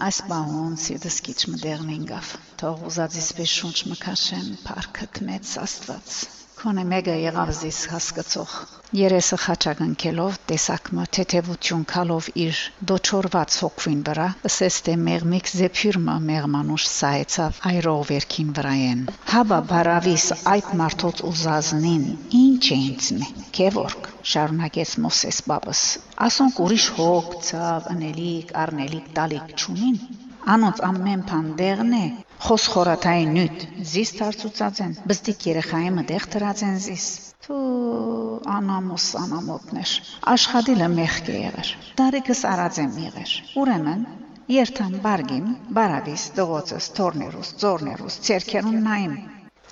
[0.09, 6.19] Այս բանոն սիրտս քիչ մտերն ինգավ։ Թող ուզածիս պես շունչ մքաշեմ, փառքը մեծ Աստված։
[6.59, 8.53] Քոնե մեկը եղավ զիս հասկացող։
[8.99, 12.59] Երեսը խաչակնքելով տեսակմը թեթևություն քալով իր
[12.91, 20.71] դոչորված հոգվին վրա, ըսես թե մեղմիկ զեփյուրմը մեղմանուշ սայեցավ այրող վերքին վրայեն։ Հաբա բարավիս այդ
[20.83, 22.05] մարդոց ուզազնին
[22.43, 25.85] ինչ է ինձ մե։ Քևորք շարունակեց Մոսես բաբս։
[26.27, 30.01] Ասոնք ուրիշ հոգ, ցավ, անելիք, առնելիք, տալիք չունին։
[30.57, 32.05] Անոնց ամեն բան դեղն է,
[32.45, 37.07] խոսխորաթայի նյութ զիս դարձուցած են բստիկ երեխայի մտեղ դրած են զիս
[37.45, 37.59] Թու
[38.57, 39.95] անամոս անամոտներ
[40.33, 44.05] աշխատիլը մեղք է եղեր դարիքս արած եմ եղեր ուրեմն
[44.59, 49.19] երթան բարգին բարավիս դողոցս թորներուս ծորներուս ցերքերուն նայեմ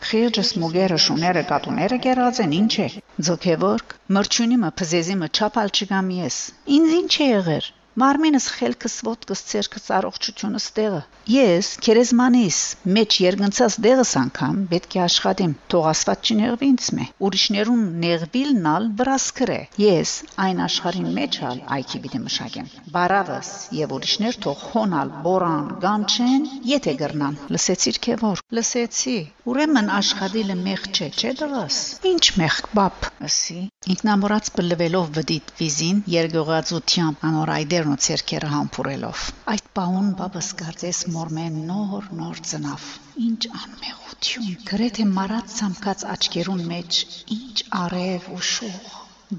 [0.07, 2.85] Խիրջս մուգերը շուները կատուները գերած են ինչ է։
[3.27, 6.37] Ձոքեվորք մրջունի մը փզեզի մը չափալ չգամ ես։
[6.77, 10.99] Ինձ ինչ է եղեր։ Մարմինս խելքս ոտքս ցերքս առողջությունս տեղը։
[11.33, 12.57] Ես քերեզմանիս
[12.97, 19.57] մեջ երգնցած դեղս անգամ պետք է աշխատեմ։ Թող Աստված չներվի ինձ մե։ Ուրիշներուն նեղվիլնալ վրասկրե։
[19.81, 20.13] Ես
[20.45, 26.95] այն աշխարհին մեջ ալ այքի պիտի մշակեմ։ Բարավս եւ ուրիշներ թող հոնալ բորան գանչեն, եթե
[27.01, 31.81] գրնան։ Լսեցիր քեվոր։ Լսեցի։ Ուրեմն աշխատիլը մեղ չէ, չէ դրաս։
[32.13, 39.23] Ինչ մեղ բապ։ Ասի։ Ինքնամորած բլվելով վդիտ վիզին երգողացությամբ անորայդեր ձեռն ու ցերկերը համբուրելով։
[39.53, 42.87] Այդ պահուն բաբս կարծես մորմեն նոր նոր ծնավ։
[43.27, 46.99] Ինչ անմեղություն, գրեթե մարած ցամքած աչքերուն մեջ
[47.37, 48.93] ինչ արև ու շող,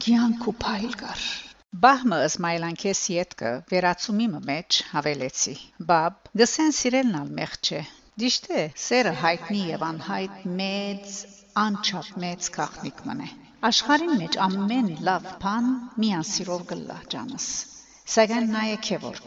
[0.07, 1.25] գյանք ու փայլ կար։
[1.85, 5.57] Բահմը Իսմայլանքես յետկը վերացումի մեջ հավելեցի։
[5.91, 7.83] Բաբ, գսեն սիրելն ալ մեղ չէ։
[8.23, 11.19] Դիշտե, սերը հայտնի եւ անհայտ մեծ,
[11.67, 13.29] անչափ մեծ քաղնիկ մնե։
[13.69, 15.71] Աշխարհին մեջ ամեն լավ բան
[16.03, 17.47] միան սիրով գլա ջանս։
[18.09, 19.19] Սակայն նայեք որ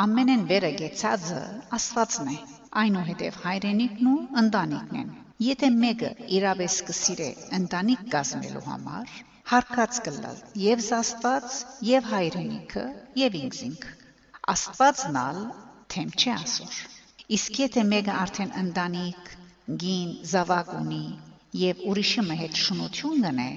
[0.00, 1.38] ամենեն վերը գեցածը
[1.76, 2.36] Աստվածն է։
[2.82, 5.08] Այնուհետև հայրենիքն ու ընտանիքն են։
[5.46, 7.26] Եթե մեկը իրավես կսիրե
[7.58, 9.16] ընտանիք կազմելու համար,
[9.52, 11.56] հարկած կլալ եւ Աստված
[11.88, 12.84] եւ հայրենիքը
[13.22, 13.88] եւ ինքզինք։
[14.54, 15.40] Աստվածնալ
[15.96, 16.78] թեմ չի ասոր։
[17.38, 19.34] Իսկ եթե մեկը արդեն ընտանիք,
[19.82, 21.02] գին, զավակ ունի
[21.64, 23.50] եւ ուրիշը հետ շնություն գնե,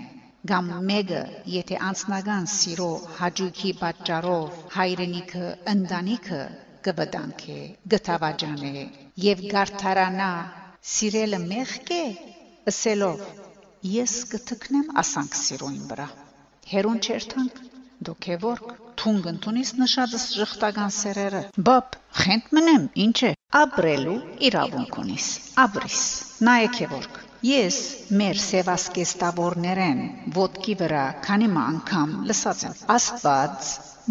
[0.49, 1.17] Գամ մեկը,
[1.54, 6.39] եթե անցնական սիրո հաջուկի պատճառով հայրենիքը ընտանիքը
[6.88, 7.58] կվտանքե,
[7.93, 8.86] գտավաջանե
[9.25, 10.32] եւ գարթարանա
[10.93, 12.01] սիրելը մեղք է,
[12.73, 13.21] ասելով
[13.91, 16.10] ես կթքնեմ ասանք սիրոին վրա։
[16.73, 17.63] Հերուն չերթանք
[18.10, 21.43] դոքեվորք թունգ ընդունիս նշածս ժխտական սերերը.
[21.69, 25.34] Բապ խենտ մնեմ ինչ է ապրելու իրավունք ունիս
[25.67, 26.06] ապրիս
[26.49, 27.77] նայեքեվորք Ես
[28.19, 30.01] մեր սևասկեստավորներեն
[30.36, 33.69] ոտքի վրա քանի անգամ լսած եմ։ Աստված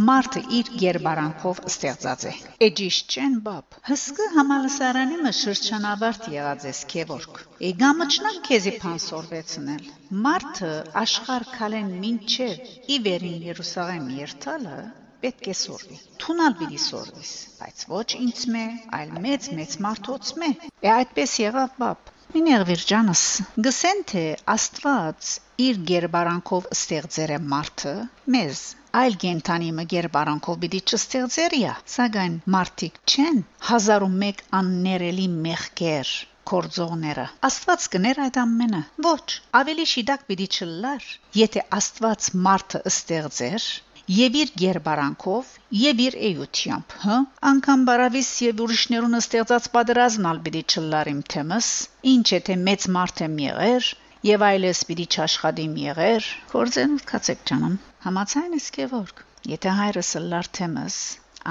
[0.08, 2.32] մարդը իր երբարանքով ստեղծած է։
[2.68, 7.40] Էջիշ չեն բապ։ Հսկը համալսարանի մը շրջանավարտ եղած ես քեվորք։
[7.70, 9.88] Էգամճնան քեզի փանսորվեցնել։
[10.26, 14.78] Մարդը աշխարհ քալեն մինչև ի վերին Երուսաղեմ երթալը
[15.22, 20.54] պետք է սորվի։ Թունալ պիտի սորվիս, բայց ոչ ինձ մե, այլ մեծ մեծ մարդոց մե։
[20.86, 23.20] Է այդպես եղավ բապ։ Միներվիր ջանս,
[23.66, 24.20] գսեն թե
[24.52, 25.30] Աստված
[25.64, 27.94] իր գերբարանքով ստեղծեր է մարդը
[28.34, 28.60] մեզ,
[29.00, 36.12] այլ գենթանի մը գերբարանքով պիտի չստեղծերիա, սակայն մարդիկ չեն 1001 աններելի մեղքեր
[36.52, 39.20] կորձողները Աստված կներ այդ ամենը ոչ
[39.62, 43.66] ավելի շիդակ պիտի չլար եթե Աստված մարդը ստեղծեր
[44.10, 47.16] եւ իր գերբարանքով եւ իր էյությամբ, հա?
[47.50, 51.68] Անկամ բարավիս եւ ուրիշներուն ստեղծած պատերազմն ալ պիտի չլարիմ թեմս,
[52.12, 53.90] ինչ է թե մեծ մարդ եմ եղեր
[54.30, 57.76] եւ այլս պիտի չաշխատիմ եղեր, կորձեն կացեք ջանամ։
[58.08, 59.22] Համացայն ես կևորք։
[59.54, 60.98] Եթե հայրս լար թեմս,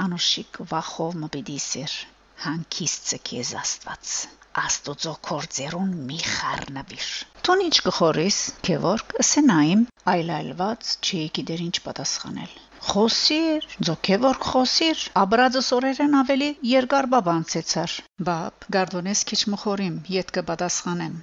[0.04, 1.96] անուշիկ վախով մը պիտի սեր,
[2.44, 4.14] հանկիստ ցկեզ Աստված։
[4.58, 7.10] Աստուծո կորձերուն մի խառնվիր։
[7.46, 12.56] Տուն ինչ կխորիս, Քևորգ, սենայիմ այլայլված չի գիտեր ինչ պատասխանել։
[12.88, 17.94] Խոսիր, ձոքևոր խոսիր, աբրածս օրերեն ավելի երկար բաբանցեցար։
[18.30, 21.14] Բապ, գարդոնես քիչ մխորիմ, յետ կպատասխանեմ։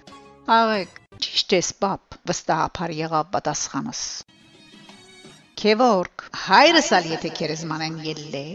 [0.57, 4.03] Աղեք, ճիշտ ես, բապ, վստահաբար եղավ պատասխանս։
[5.57, 8.45] Քևորգ, հայրս ալ եթե քերեզմանեն ելլե,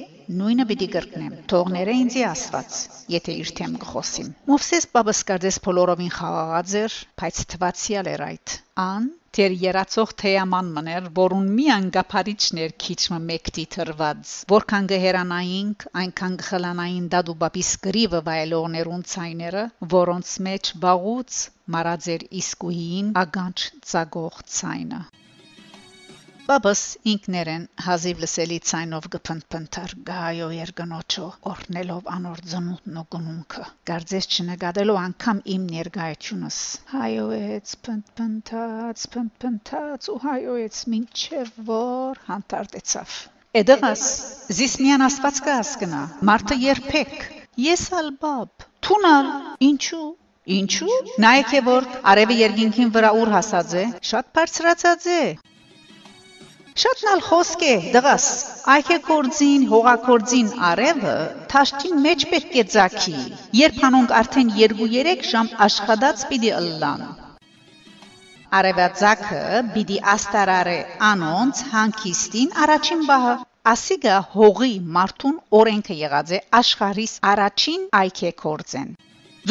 [0.42, 2.82] նույնը պիտի կրկնեմ։ Թողները ինձի Աստված,
[3.16, 8.56] եթե իր թեմ կխոսիմ։ Մովսես բաբս կարծես բոլորովին խաղաղած էր, բայց թվացիալ էր այդ։
[8.87, 17.06] Ան Տեր երացող թեաման մներ, որուն մի անգափարիչներ քիչը մեկտի թրված, որքան գհերանայինք, այնքան գխլանային
[17.14, 19.64] դադու բաբիս գրիվը վայելողներուն ցայները,
[19.96, 21.40] որոնց մեջ բաղուց
[21.76, 25.02] մարաձեր իսկուհին ագանջ ցագող ցայնը։
[26.52, 34.96] Բաբս ինքներեն հազիվ լսելի ցայնով գփնփնթար գայո երգնոջո օրնելով անոր ծնուտն ու գնունքը գարձես չնկատելու
[35.02, 36.58] անգամ իմ ներգայությունս
[36.90, 43.14] հայոեց փնփնթաց փնփնթաց ու հայոեց մինչև որ հանդարտեցավ
[43.62, 44.02] Էդղաս
[44.58, 47.14] զիսմյան աստված կհասկնա մարդը երբեք
[47.68, 49.30] ես ալբաբ թունալ
[49.70, 50.10] ինչու
[50.58, 55.22] Ինչու՞։ Նայեք որ արևի երկինքին վրա ուր հասած է, շատ բարձրացած է։
[56.72, 58.26] Շատնալ խոսք է դղաս
[58.74, 61.16] այքե կորձին հողակորձին արևը
[61.52, 63.24] թաշտին մեջ պետք է ձակի
[63.58, 67.04] երբ հանոնք արդեն 2-3 ժամ աշխատած պիտի ըլլան
[68.61, 69.42] Արևածակը
[69.74, 70.78] պիտի աստարարե
[71.11, 73.37] անոնց հանկիստին առաջին բահը
[73.74, 78.94] ասիգա հողի մարդուն օրենքը եղած է աշխարհիս առաջին այքե կորձեն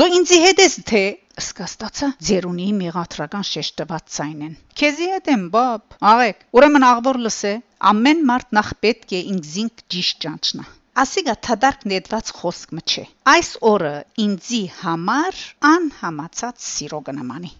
[0.01, 1.05] Ձո ինձի հետ ես թե
[1.41, 7.53] Սկաստացա ձերունի մեղատրական շեշտված ցայնեն։ Քեզի հետ եմ, բաբ։ Աղեք, ուրեմն աղվոր լսե։
[7.91, 10.65] Ամեն մարդ նախ պետք է ինքզինք ճիշտ ճանչնա։
[11.01, 13.91] Ասիգա թադարք նետված խոսք մչե։ Այս օրը
[14.25, 15.37] ինձի համար
[15.71, 17.51] անհամացած սիրո կնամանի։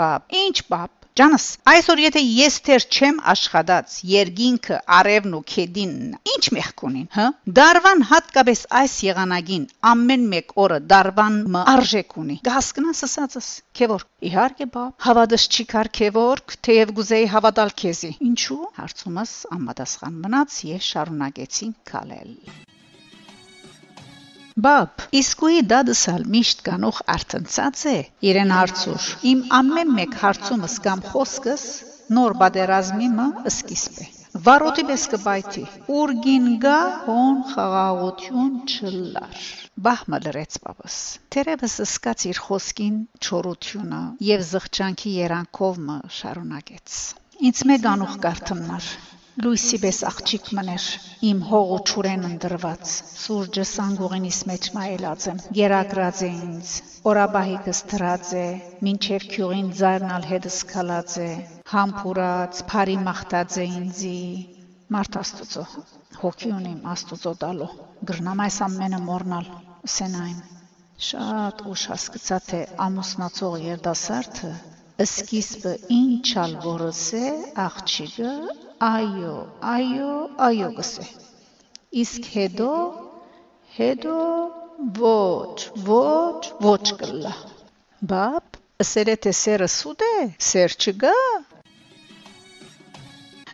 [0.00, 5.92] Բաբ, ինչ բաբ, Ջանս, այսօր եթե ես թեր չեմ աշխատած, երգինքը, արևն ու քեդին,
[6.34, 7.26] ինչ մեղք ունին, հա?
[7.58, 14.70] Դարվան հատկապես այս եղանագին ամեն մեկ օրը դարվան մը արժեք ունի։ Գասկնաս ասածս, քեվոր։ Իհարկե,
[14.78, 21.78] բա, հավատս չի կար քեվոր, թեև գուզեի հավատալ քեզի։ Ինչու՞։ Հարցումս անմատասխան մնաց եւ շարունակեցին
[21.92, 22.36] քալել։
[24.58, 27.98] Բապ, իսկույի դադսալ միշտ կանող արցնցած է
[28.30, 31.66] իրեն հարցուր։ Իմ ամեն մեկ հարցումս կամ խոսքս
[32.16, 34.08] նոր բادرազմի մը սկիզբ է։
[34.46, 35.62] Վարոտի մեզ կբայթի,
[35.98, 39.46] ուր գին գա հոն խաղաղություն չլար։
[39.86, 40.98] Բահմը լրեց պապս։
[41.36, 47.00] Տերևս սկաց իր խոսքին չորությունը եւ զղջանքի երանքով մը շարունակեց։
[47.50, 48.92] Ինձ մեկ անուղ կարթմնար
[49.38, 50.84] լույսի պես աղջիկ մներ
[51.28, 56.72] իմ հողու ճուրեն ընդրված սուրջը սանգուղինիս մեջ մայելած եմ երակրած է ինձ
[57.12, 58.42] օրաբահիկս դրած է
[58.86, 61.28] մինչև քյուղին ձայրնալ հետս քալած է
[61.74, 64.16] համբուրած բարի մախտած է ինձի
[64.96, 65.64] մարդ աստուծո
[66.24, 67.70] հոգի ունիմ աստուծո տալու
[68.10, 69.52] գրնամ այս ամենը մորնալ
[69.94, 70.42] սենայն
[71.10, 74.52] շատ ուշ հասկացա թե ամուսնացող երդասարդը
[75.06, 77.28] սկիզբը ինչալ որս է
[77.64, 78.32] աղջիկը
[78.86, 79.36] այո,
[79.74, 80.10] այո,
[80.48, 81.06] այո գսե։
[82.02, 82.72] Իսկ հետո
[83.76, 84.16] հետո
[85.00, 87.32] ոչ, ոչ, ոչ կլա։
[88.12, 88.58] Բապ,
[88.90, 90.14] սերը թե սերը սուդ է,
[90.50, 91.14] սեր չգա։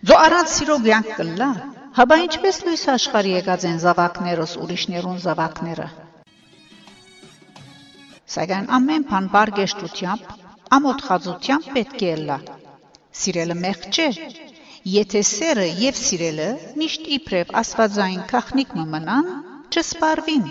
[0.07, 1.51] Ձո առանց սիրո գյանք կլա։
[1.97, 5.87] Հաբա ինչպես լույս աշխարհի եկած են զավակներս ուրիշներուն զավակները։
[8.37, 10.35] Սակայն ամեն բան բարգեշտությամբ,
[10.77, 12.41] ամոթ խածությամբ պետք է լա։
[13.23, 14.11] Սիրելը մեղք չէ,
[14.87, 16.45] Եթե սերը եւ սիրելը
[16.81, 19.31] միշտ իբրև աստվածային քախնիկ մնան,
[19.75, 20.45] չսպարվին։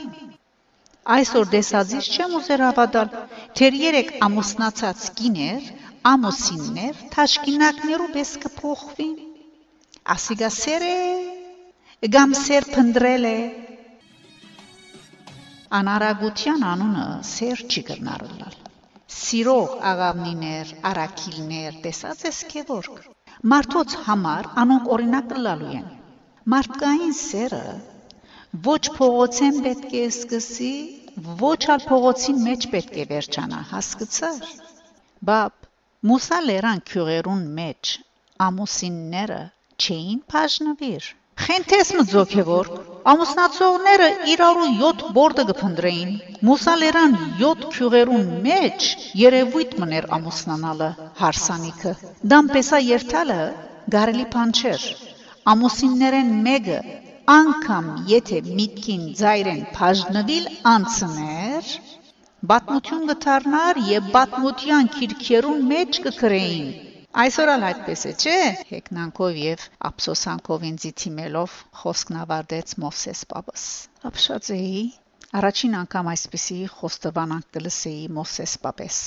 [1.16, 3.14] Այսօր դեսածից չեմ ուզեր հավատալ,
[3.60, 5.70] թեր երեք ամուսնացած կիներ,
[6.12, 9.16] ամուսիններ, թաշկինակներու պես կփոխվին։
[10.18, 11.00] Ասիգա սեր է,
[12.18, 13.40] գամ սեր փնդրել է։
[15.80, 18.65] Անարագության անունը սեր չի կրնարլալ։
[19.14, 23.04] Սիրող աղավնիներ, արաքիլներ, տեսած ես քեվորք
[23.52, 25.90] մարդոց համար անոնք օրինակ կլալու են։
[26.54, 27.60] Մարդկային սերը
[28.68, 30.72] ոչ փողոցեն պետք է սկսի,
[31.42, 34.50] ոչ ալ փողոցին մեջ պետք է վերջանա, հասկացար։
[35.30, 35.70] Բապ,
[36.12, 37.94] Մուսա լերան քյուղերուն մեջ
[38.48, 39.42] ամուսինները
[39.86, 41.12] չէին բաժնվիր։
[41.44, 42.68] Խենթես մձոքևոր
[43.12, 46.14] ամուսնացողները իրարու 7 բորդը կփնդրեին
[46.50, 48.86] մուսալերան 7 քյուղերուն մեջ
[49.22, 50.88] երևույթ մներ ամուսնանալը
[51.20, 51.94] հարսանիքը
[52.34, 53.40] դամպեսա երթալը
[53.98, 54.88] գարելի բան չէր
[55.56, 56.80] ամուսիններեն մեկը
[57.36, 61.72] անգամ եթե միտքին ծայրեն բաժնվել անցներ
[62.54, 66.68] բատմություն կդառնար եւ բատմության քիրքերուն մեջ կգրեին
[67.16, 73.64] Այսօր ալ այդպես է, չէ՞։ Հեկնանքով եւ ափսոսանքով ինձ թիմելով խոսքն ավարտեց Մովսես Պապս։
[74.10, 74.82] Ապշածեի
[75.40, 79.00] առաջին անգամ այսպեսի խոստովանանք կլսեի Մովսես Պապես։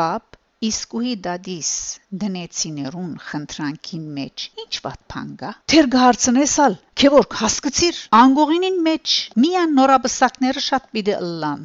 [0.00, 1.68] Բապ Իսկուի դադիս
[2.20, 10.88] դնեցիներուն խնդրանքին մեջ ինչ ված փանգա Թեր գարցնեսալ քեվոր հասկացիր անգողինին մեջ միան նորաբսակները շատ
[10.96, 11.62] պիտի ըլլան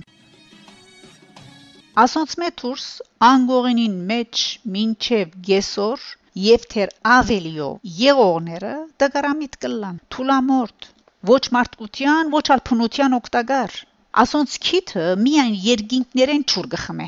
[2.01, 2.85] Ասոնց մեթուրս
[3.25, 4.43] անգողինին մեջ
[4.75, 6.05] մինչև գեսոր
[6.43, 8.71] եւ թեր ավելիո եղողները
[9.03, 10.87] դգարամիտ կլան թուլամորտ
[11.29, 13.75] ոչ մարդկության ոչ ալփնության օկտագար
[14.23, 17.07] ասոնց քիթը միայն երգինքներեն ճուր գխմե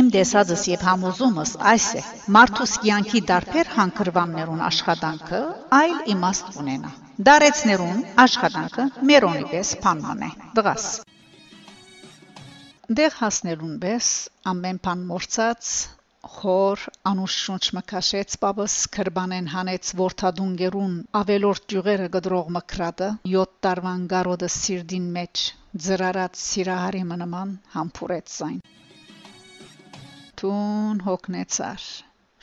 [0.00, 2.02] Իմ դեսածս եւ համոզումս այս է
[2.38, 5.42] մարդուս կյանքի դարբեր հանգրվաններուն աշխատանքը
[5.82, 6.94] այլ իմաստ ունենա
[7.28, 10.90] դարեցներուն աշխատանքը մերոնի պես փանման է դղաս
[12.88, 14.06] Դեղ հասնելուն բես
[14.50, 15.72] ամեն բան մորցած
[16.34, 24.50] խոր անուշշունչ մկաշեց պապս քրբանեն հանեց ворթադուն գերուն ավելորտ ճյուղերը գդրող մկրատը 7 տարվան գարոդը
[24.54, 25.44] սիրդին մեջ
[25.88, 28.64] ծրարած սիրահարի մնման համբուրեց այն
[30.40, 31.86] Տուն հոգնեցար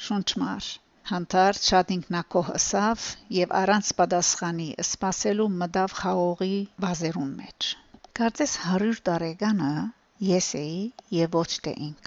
[0.10, 0.72] շունչմար
[1.16, 3.10] Հանդար շատ ինքնակոհ ըսավ
[3.42, 6.56] եւ առանց պատասխանի սпасելու մտավ խաղողի
[6.88, 7.76] վազերուն մեջ
[8.22, 9.76] Կարծես 100 տարեկանը
[10.24, 10.76] Ես էի
[11.12, 12.06] եւ ոչ թե ինք։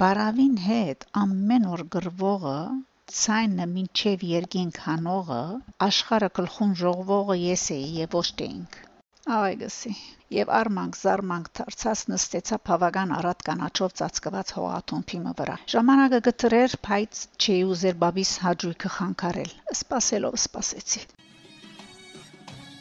[0.00, 2.58] Բարավին հետ ամեն օր գրվողը,
[3.20, 5.40] ցայնը մինչև երկինք հանողը,
[5.86, 8.78] աշխարը գլխուն ժողվողը ես էի եւ ոչ թե ինք։
[9.38, 9.96] Այգսի
[10.38, 17.62] եւ արմանք զարմանք դարձած նստեցա բավական առատ կանաչով ծածկված հողաթոմփիմը վրա։ Ժամանակը գտրեր, բայց չէի
[17.74, 21.08] ուզեր բաբիս հաճույքը խանգարել։ Սպասելով սպասեցի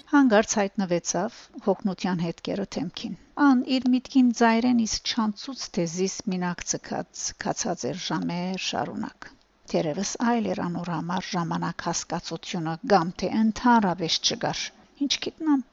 [0.07, 7.23] հանգարց հայտնվեցավ հոգնության հետքերը թեմքին ան իր միտքին ծայրեն իսկ չանցուց թե զիս մինակ ցկած
[7.43, 9.27] կացած էր ժամեր շարունակ
[9.73, 14.61] Տերևս այլ էր անոր համար ժամանակ հասկացությունը կամ թե ընդհանրապես չգար
[15.05, 15.65] ինչ գիտնամ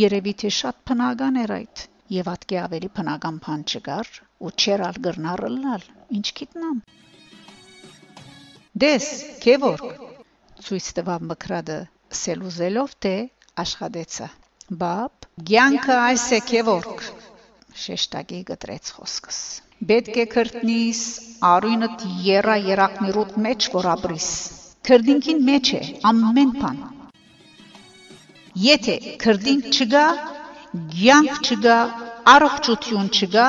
[0.00, 1.84] Երևի թե շատ բնական էր այդ
[2.16, 4.10] եւ ատկե ավելի բնական բան չկար
[4.48, 5.86] ու չերալ գրնարլալ
[6.18, 6.82] ինչ գիտնամ
[8.86, 9.06] Դես
[9.46, 9.86] քևոր
[10.66, 11.78] ցույց տվավ մկրադը
[12.22, 13.14] սելուզելով թե
[13.64, 14.30] աշխատեցա
[14.84, 17.04] բապ ցանկը այս է քևորք
[17.82, 19.42] շեշտակի գտրեց խոսքս
[19.92, 21.04] Պետք է քրտնիս
[21.52, 24.32] արույնդ երա երակներուտ մեջ որ ապրիս
[24.88, 26.82] քրդինքին մեջ է ամեն բան
[28.60, 30.00] Եթե քրդինք չգա,
[30.94, 31.76] ցանկ չգա,
[32.32, 33.44] առողջություն չգա,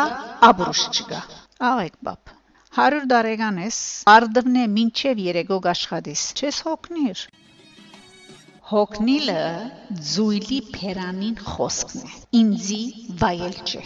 [0.48, 1.20] աբրուշ չգա։
[1.70, 2.32] Աղեք բապ։
[2.78, 3.80] 100 տարեկան ես,
[4.14, 7.26] արդվնե մինչև երեգոգ աշխատիս, չես հոգնիր։
[8.64, 9.40] Հոգնիլը
[10.10, 12.78] զույլի փերանին խոսքն է։ Ինձի
[13.24, 13.82] վայել չէ։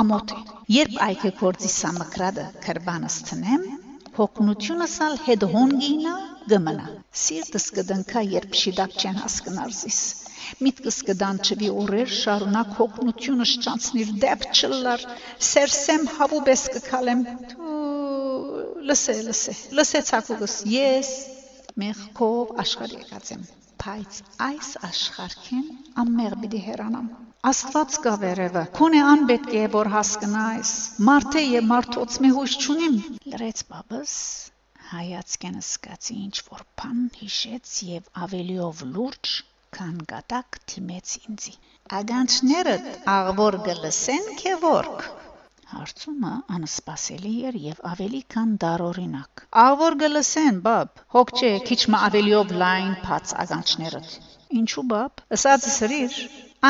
[0.00, 0.38] Ամոթ է։
[0.74, 3.64] Երբ այքը կորցի սամկրադը քրբանս տնեմ,
[4.20, 6.14] հոգնությունս ալ հետ հոնգինա
[6.52, 6.86] գմնա։
[7.24, 10.00] Սիրտս կդնքա, երբ շիդակ չեն հասկնարզիս
[10.62, 15.06] միտքս կդանչվի օրեր շարունակ հոգնությունը շճանցնիր դեպ չլար
[15.50, 17.26] սերսեմ հավուբես կքալեմ
[18.90, 21.14] լսե լսե լսե ցակուգս ես
[21.82, 23.46] մեղքով աշխարհ եկած եմ
[23.86, 24.16] բայց
[24.48, 25.66] այս աշխարհքին
[26.02, 27.10] ամմեղ պիտի հեռանամ
[27.50, 30.72] Աստված կա վերևը քոնե ան պետք է որ հասկնայս
[31.08, 32.96] մարդե եւ մարդոց մի հույս չունիմ
[33.34, 34.14] լրեց բաբս
[34.92, 39.36] հայացքենը սկացի ինչ որ բան հիշեց եւ ավելիով լուրջ
[39.76, 41.54] քան գատակ թիմեց ինձի։
[42.00, 45.02] Ագանչներդ աղվոր գլսեն քևորք։
[45.72, 52.52] Հարցումը անսպասելի էր եւ ավելի քան դարօրինակ։ Աղվոր գլսեն, բաբ, հոգ չէ, քիչ մը ավելիով
[52.62, 54.12] լայն փած ագանչներդ։
[54.60, 56.20] Ինչու բաբ, ըսած սրիր,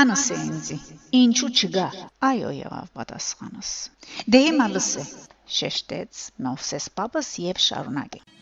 [0.01, 0.79] անս է ինձի։
[1.21, 1.89] Ինչու չգա։
[2.31, 3.75] Այո, եղավ պատասխանս։
[4.33, 5.05] Դե հիմա լսե,
[5.59, 8.33] շեշտեց Մովսես պապս եւ շարունակեց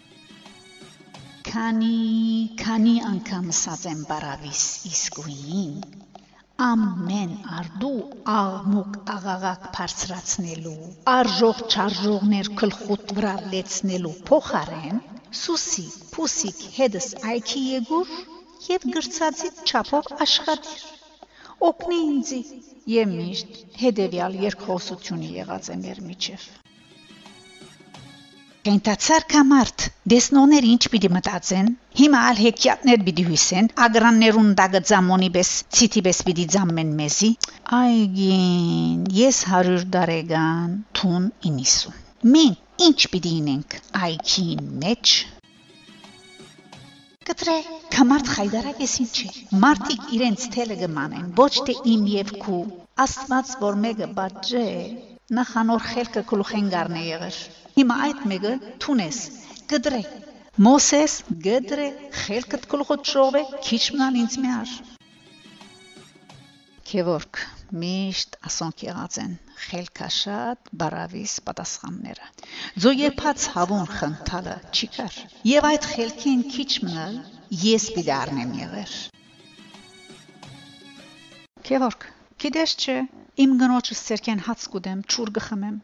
[1.54, 1.96] քանի
[2.60, 5.74] քանի անգամ ասած եմ բարավիս իսկույն
[6.62, 8.02] ամեն արդու
[8.32, 10.74] աղմուկ աղաղակ բարձրացնելու
[11.12, 15.00] արժող չարժողներ գլխուտ վրա լեցնելու փոխարեն
[15.40, 18.14] սուսի փուսիկ հետս այքի եգուր
[18.70, 20.88] եւ գրծածից չափով աշխատիր
[21.70, 22.42] օգնի ինձի
[22.94, 26.46] եւ միշտ հետեւյալ երկխոսությունը եղած է մեր միջև
[28.64, 31.66] Կենտացար կամարտ դեսնոներ ինչ պիտի մտածեն
[31.98, 37.28] հիմա ալ հեքիաթներ պիտի հույսեն ագրաններուն դագը ծամոնի բես ցիտի բես պիտի ծամեն մեզի
[37.78, 42.54] այգին ես 100 դարեգան թուն 90 մին
[42.86, 43.76] ինչ պիտի ինենք
[44.08, 45.12] այգին մեջ
[47.28, 47.58] Կտրե
[47.98, 52.62] կամարտ խայդարակես ինչ է մարտիկ իրենց թելը գմանեն ոչ թե իմ եւ քու
[53.06, 54.64] աստված որ մեկը բաժե
[55.40, 57.42] նախանոր խելքը գլուխեն գարնե եղեր
[57.74, 58.50] Հիմա այդ մեկը
[58.82, 59.16] Թունես
[59.70, 60.00] գդրե
[60.64, 61.14] Մոսես
[61.44, 61.86] գդրե
[62.20, 64.74] խելքդ գլխոտ շովե քիչ մնան ինձ միար
[66.90, 67.40] Քևորք
[67.80, 69.32] միշտ ասոնք եղած են
[69.64, 72.28] խելքաշատ բարավիս պատասխանները
[72.84, 75.16] ձոյեպած հավուն խնդալը չի կար
[75.50, 77.16] եւ այդ խելքին քիչ մնալ
[77.64, 78.94] ես պիտի առնեմ եղեր
[81.70, 82.06] Քևորք
[82.46, 82.96] գիտես չէ
[83.46, 85.82] իմ գնոջս ցերքեն հաց կուդեմ ճուր գխմեմ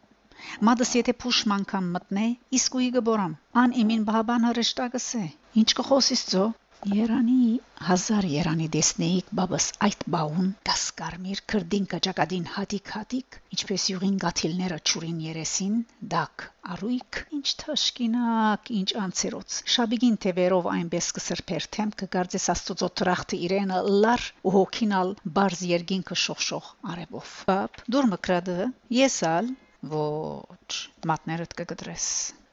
[0.69, 2.25] Մադս եթե փուշ մանկամ մտնե,
[2.61, 5.27] իսկ ուի գբորամ։ Ան իմին բաբան հրշտակս է։
[5.61, 6.45] Ինչ կխոսիս ծո։
[6.89, 14.79] Երանի հազար երանի դեսնեիք բաբս այդ բաուն կասկարմիր քրդին կճակադին հատիկ հատիկ ինչպես յուղին գաթիլները
[14.91, 15.77] ճուրին երեսին
[16.15, 23.81] դակ արույք ինչ թաշկինակ ինչ անցերոց շաբիգին թևերով այնպես կսրբեր թեմ կգարձես աստծո տրախտը իրենը
[24.01, 28.71] լար ու հոգինալ բարձ երգին կշողշող արևով բաբ դուր մկրադը
[29.05, 29.57] եսալ
[29.89, 30.73] Ոչ,
[31.09, 32.07] մատներդ կգտրես։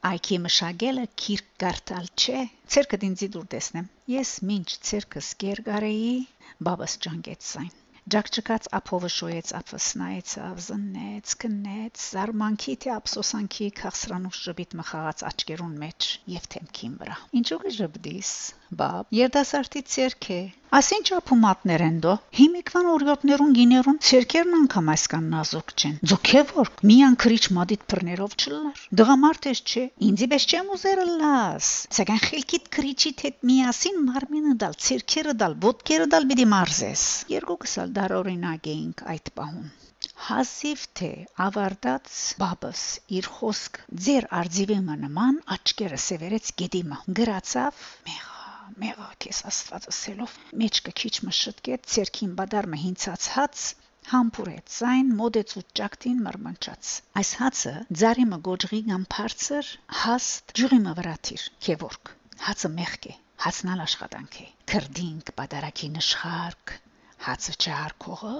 [0.09, 2.39] Այքի մշակելը քիրք կարդալ չէ։
[2.75, 6.15] Ցերկդ ինձի դուր տեսնեմ։ Ես ինչ ցերկս կերգարեի,
[6.67, 7.69] բաբաս ջանգեց այն։
[8.15, 16.09] Ջակջկած ափովը շոյեց ափսնայից ավզնեց, քնեց, զարմանքի թե ափսոսանքի քաղցրանու շբիթ մխաղած աչկերուն մեջ
[16.39, 18.33] եւ թեմքին վրա։ Ինչու՞ գժբդիս։
[18.77, 20.35] Բաբ երդասարտի ցերքե
[20.77, 27.41] Ասին ճապումատներ են դո հիմիկվան օրյոտներուն գիներուն ցերկերն անգամ այսքան նազուկ չեն ձոքեվոր միան քրիչ
[27.57, 33.41] մադիտ բռներով չլար դղամարդ ես չէ ինձի բես չեմ ուզերը լաս ցեգան խելքիտ քրիչիտ հետ
[33.51, 39.69] միասին մարմինը դալ ցերկերը դալ ոտքերը դալ բիդի մարզես երկուքս ալ դարօրինակ էինք այդ պահուն
[40.29, 41.09] Հասիվ թե
[41.45, 42.83] ավարտած բաբս
[43.19, 48.38] իր խոսք ձեր արձիվեմը նման աչքերը սևերեց գեդիմը գրացավ մեղա
[48.83, 53.63] մեղա քեզ աստվածասելով մեջքը քիչ մշտկեց ցերքին բադարմը հինցած հաց
[54.09, 56.91] համբուրեց այն մոդեց ու ճակտին մրմնչած
[57.21, 59.71] այս հացը ձարիմը գոջղի կամ բարձր
[60.03, 62.13] հաստ ջուրիմը վրաթիր քևորք
[62.47, 63.13] հացը մեղք է
[63.45, 66.75] հացնալ աշխատանք է քրդինք բադարակի նշխարք
[67.27, 68.33] հացը չարկողը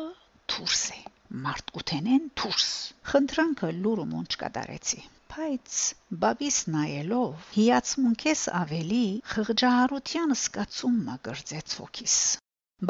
[0.55, 1.01] դուրս է
[1.45, 2.67] մարդ ուտենեն դուրս
[3.13, 5.73] խնդրանքը լուրը մոնչ կդարեցի Բայց
[6.21, 9.01] բաբիս նայելով հիացմունքես ավելի
[9.33, 12.15] խղճահարության սկացումն ագրծեց հոգիս։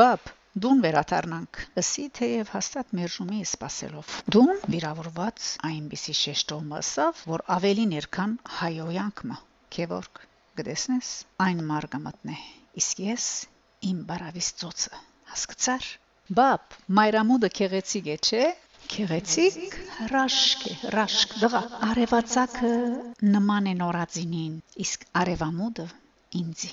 [0.02, 0.30] Բաբ,
[0.66, 8.38] դուն վերաթարնանք։ Լսի թեև հաստատ մերժումի սпасելով։ Դուն վիրավորված այնպիսի շեշտով մասավ, որ ավելի ներքան
[8.60, 9.38] հայոյանքմա։
[9.76, 10.24] Քևորք,
[10.62, 11.12] գտեսնես,
[11.50, 12.40] այն մարգը մտնե։
[12.84, 13.28] Իսկ ես
[13.92, 15.04] իմ բարավիս ծոցը։
[15.36, 15.92] Հասկացար։
[16.40, 18.48] Բաբ, մայրամուդը քեղեցիկ է, չէ՞։
[18.94, 22.72] Քեղեցիկ հրաշք է, հրաշք դղա։ Արևածագը
[23.36, 25.88] նման է նորածինին, իսկ արևամուդը
[26.42, 26.72] ինձի։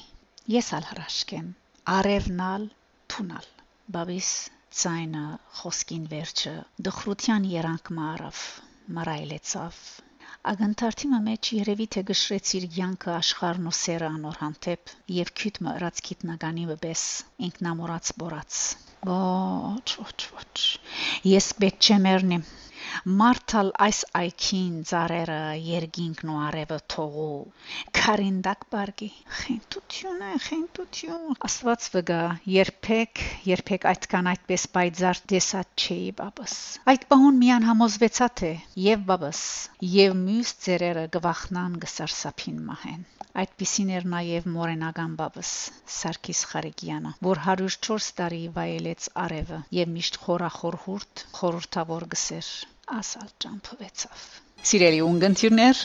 [0.57, 1.53] Ես ալ հրաշք եմ։
[1.97, 2.67] Արևնալ,
[3.15, 3.51] թունալ։
[3.99, 4.33] Բաբիս
[4.81, 5.27] ցայնը
[5.61, 6.57] խոսքին վերջը
[6.89, 8.43] դխրության երանք մարավ,
[8.99, 9.85] մարայլեցավ
[10.51, 16.67] Ագանթարթիմը մեջ երևի թե գշրեցիր յանքը աշխարհն ու սերը անոր հանդեպ եւ քյութ մռած քիտնագանի
[16.85, 17.03] վես
[17.49, 18.61] ինքնամորած բորած
[19.07, 20.63] Ոչ, ոչ, ոչ։
[21.33, 22.39] Ես պետք չեմ երնի։
[23.05, 27.39] Մարտալ այս այքին ծարերը երգինքն ու արևը թողու
[27.99, 29.09] քարինդակ բարգի
[29.41, 32.21] խենտություն է խենտություն աստված վգա
[32.55, 36.57] երբեք երբեք այդքան այդպես բայձար դեսած չէի բաբս
[36.95, 38.55] այդ բանուն միան համոզվեցա թե
[38.87, 39.43] եւ բաբս
[39.97, 43.05] եւ մյուս ծերերը գվախնան գսարսափին մահեն
[43.41, 45.49] Այդպիսին էր նաև Մորենական բաբս
[45.95, 52.49] Սարգիս Խարիկյանը, որ 104 տարի վայելեց արևը եւ միշտ խորախորհուրդ խորհրդավոր գսեր
[52.95, 54.27] ասալ ճամփվեցավ
[54.67, 55.81] Սիրելի ունգընտիրներ,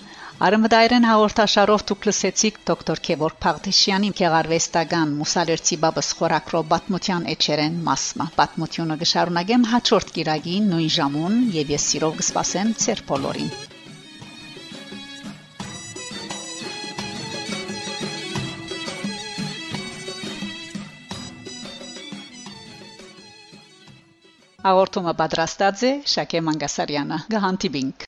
[0.48, 8.98] Արմդայրեն հաղորդաշարով դուք լսեցիք դոկտոր Քևոր Փաղդիշյանի քեղարվեստական մուսալերցի բաբս խորակրո պատմության էջերեն մասը։ Պատմությունը
[9.04, 13.71] գշարունակեմ հաջորդ կիրագին նույն ժամուն եւ ես սիրով կսպասեմ ծեր բոլորին։
[24.70, 28.06] Աղորթումը պատրաստած է Շակե Մանգասարյանը։ Գահանտիբինք։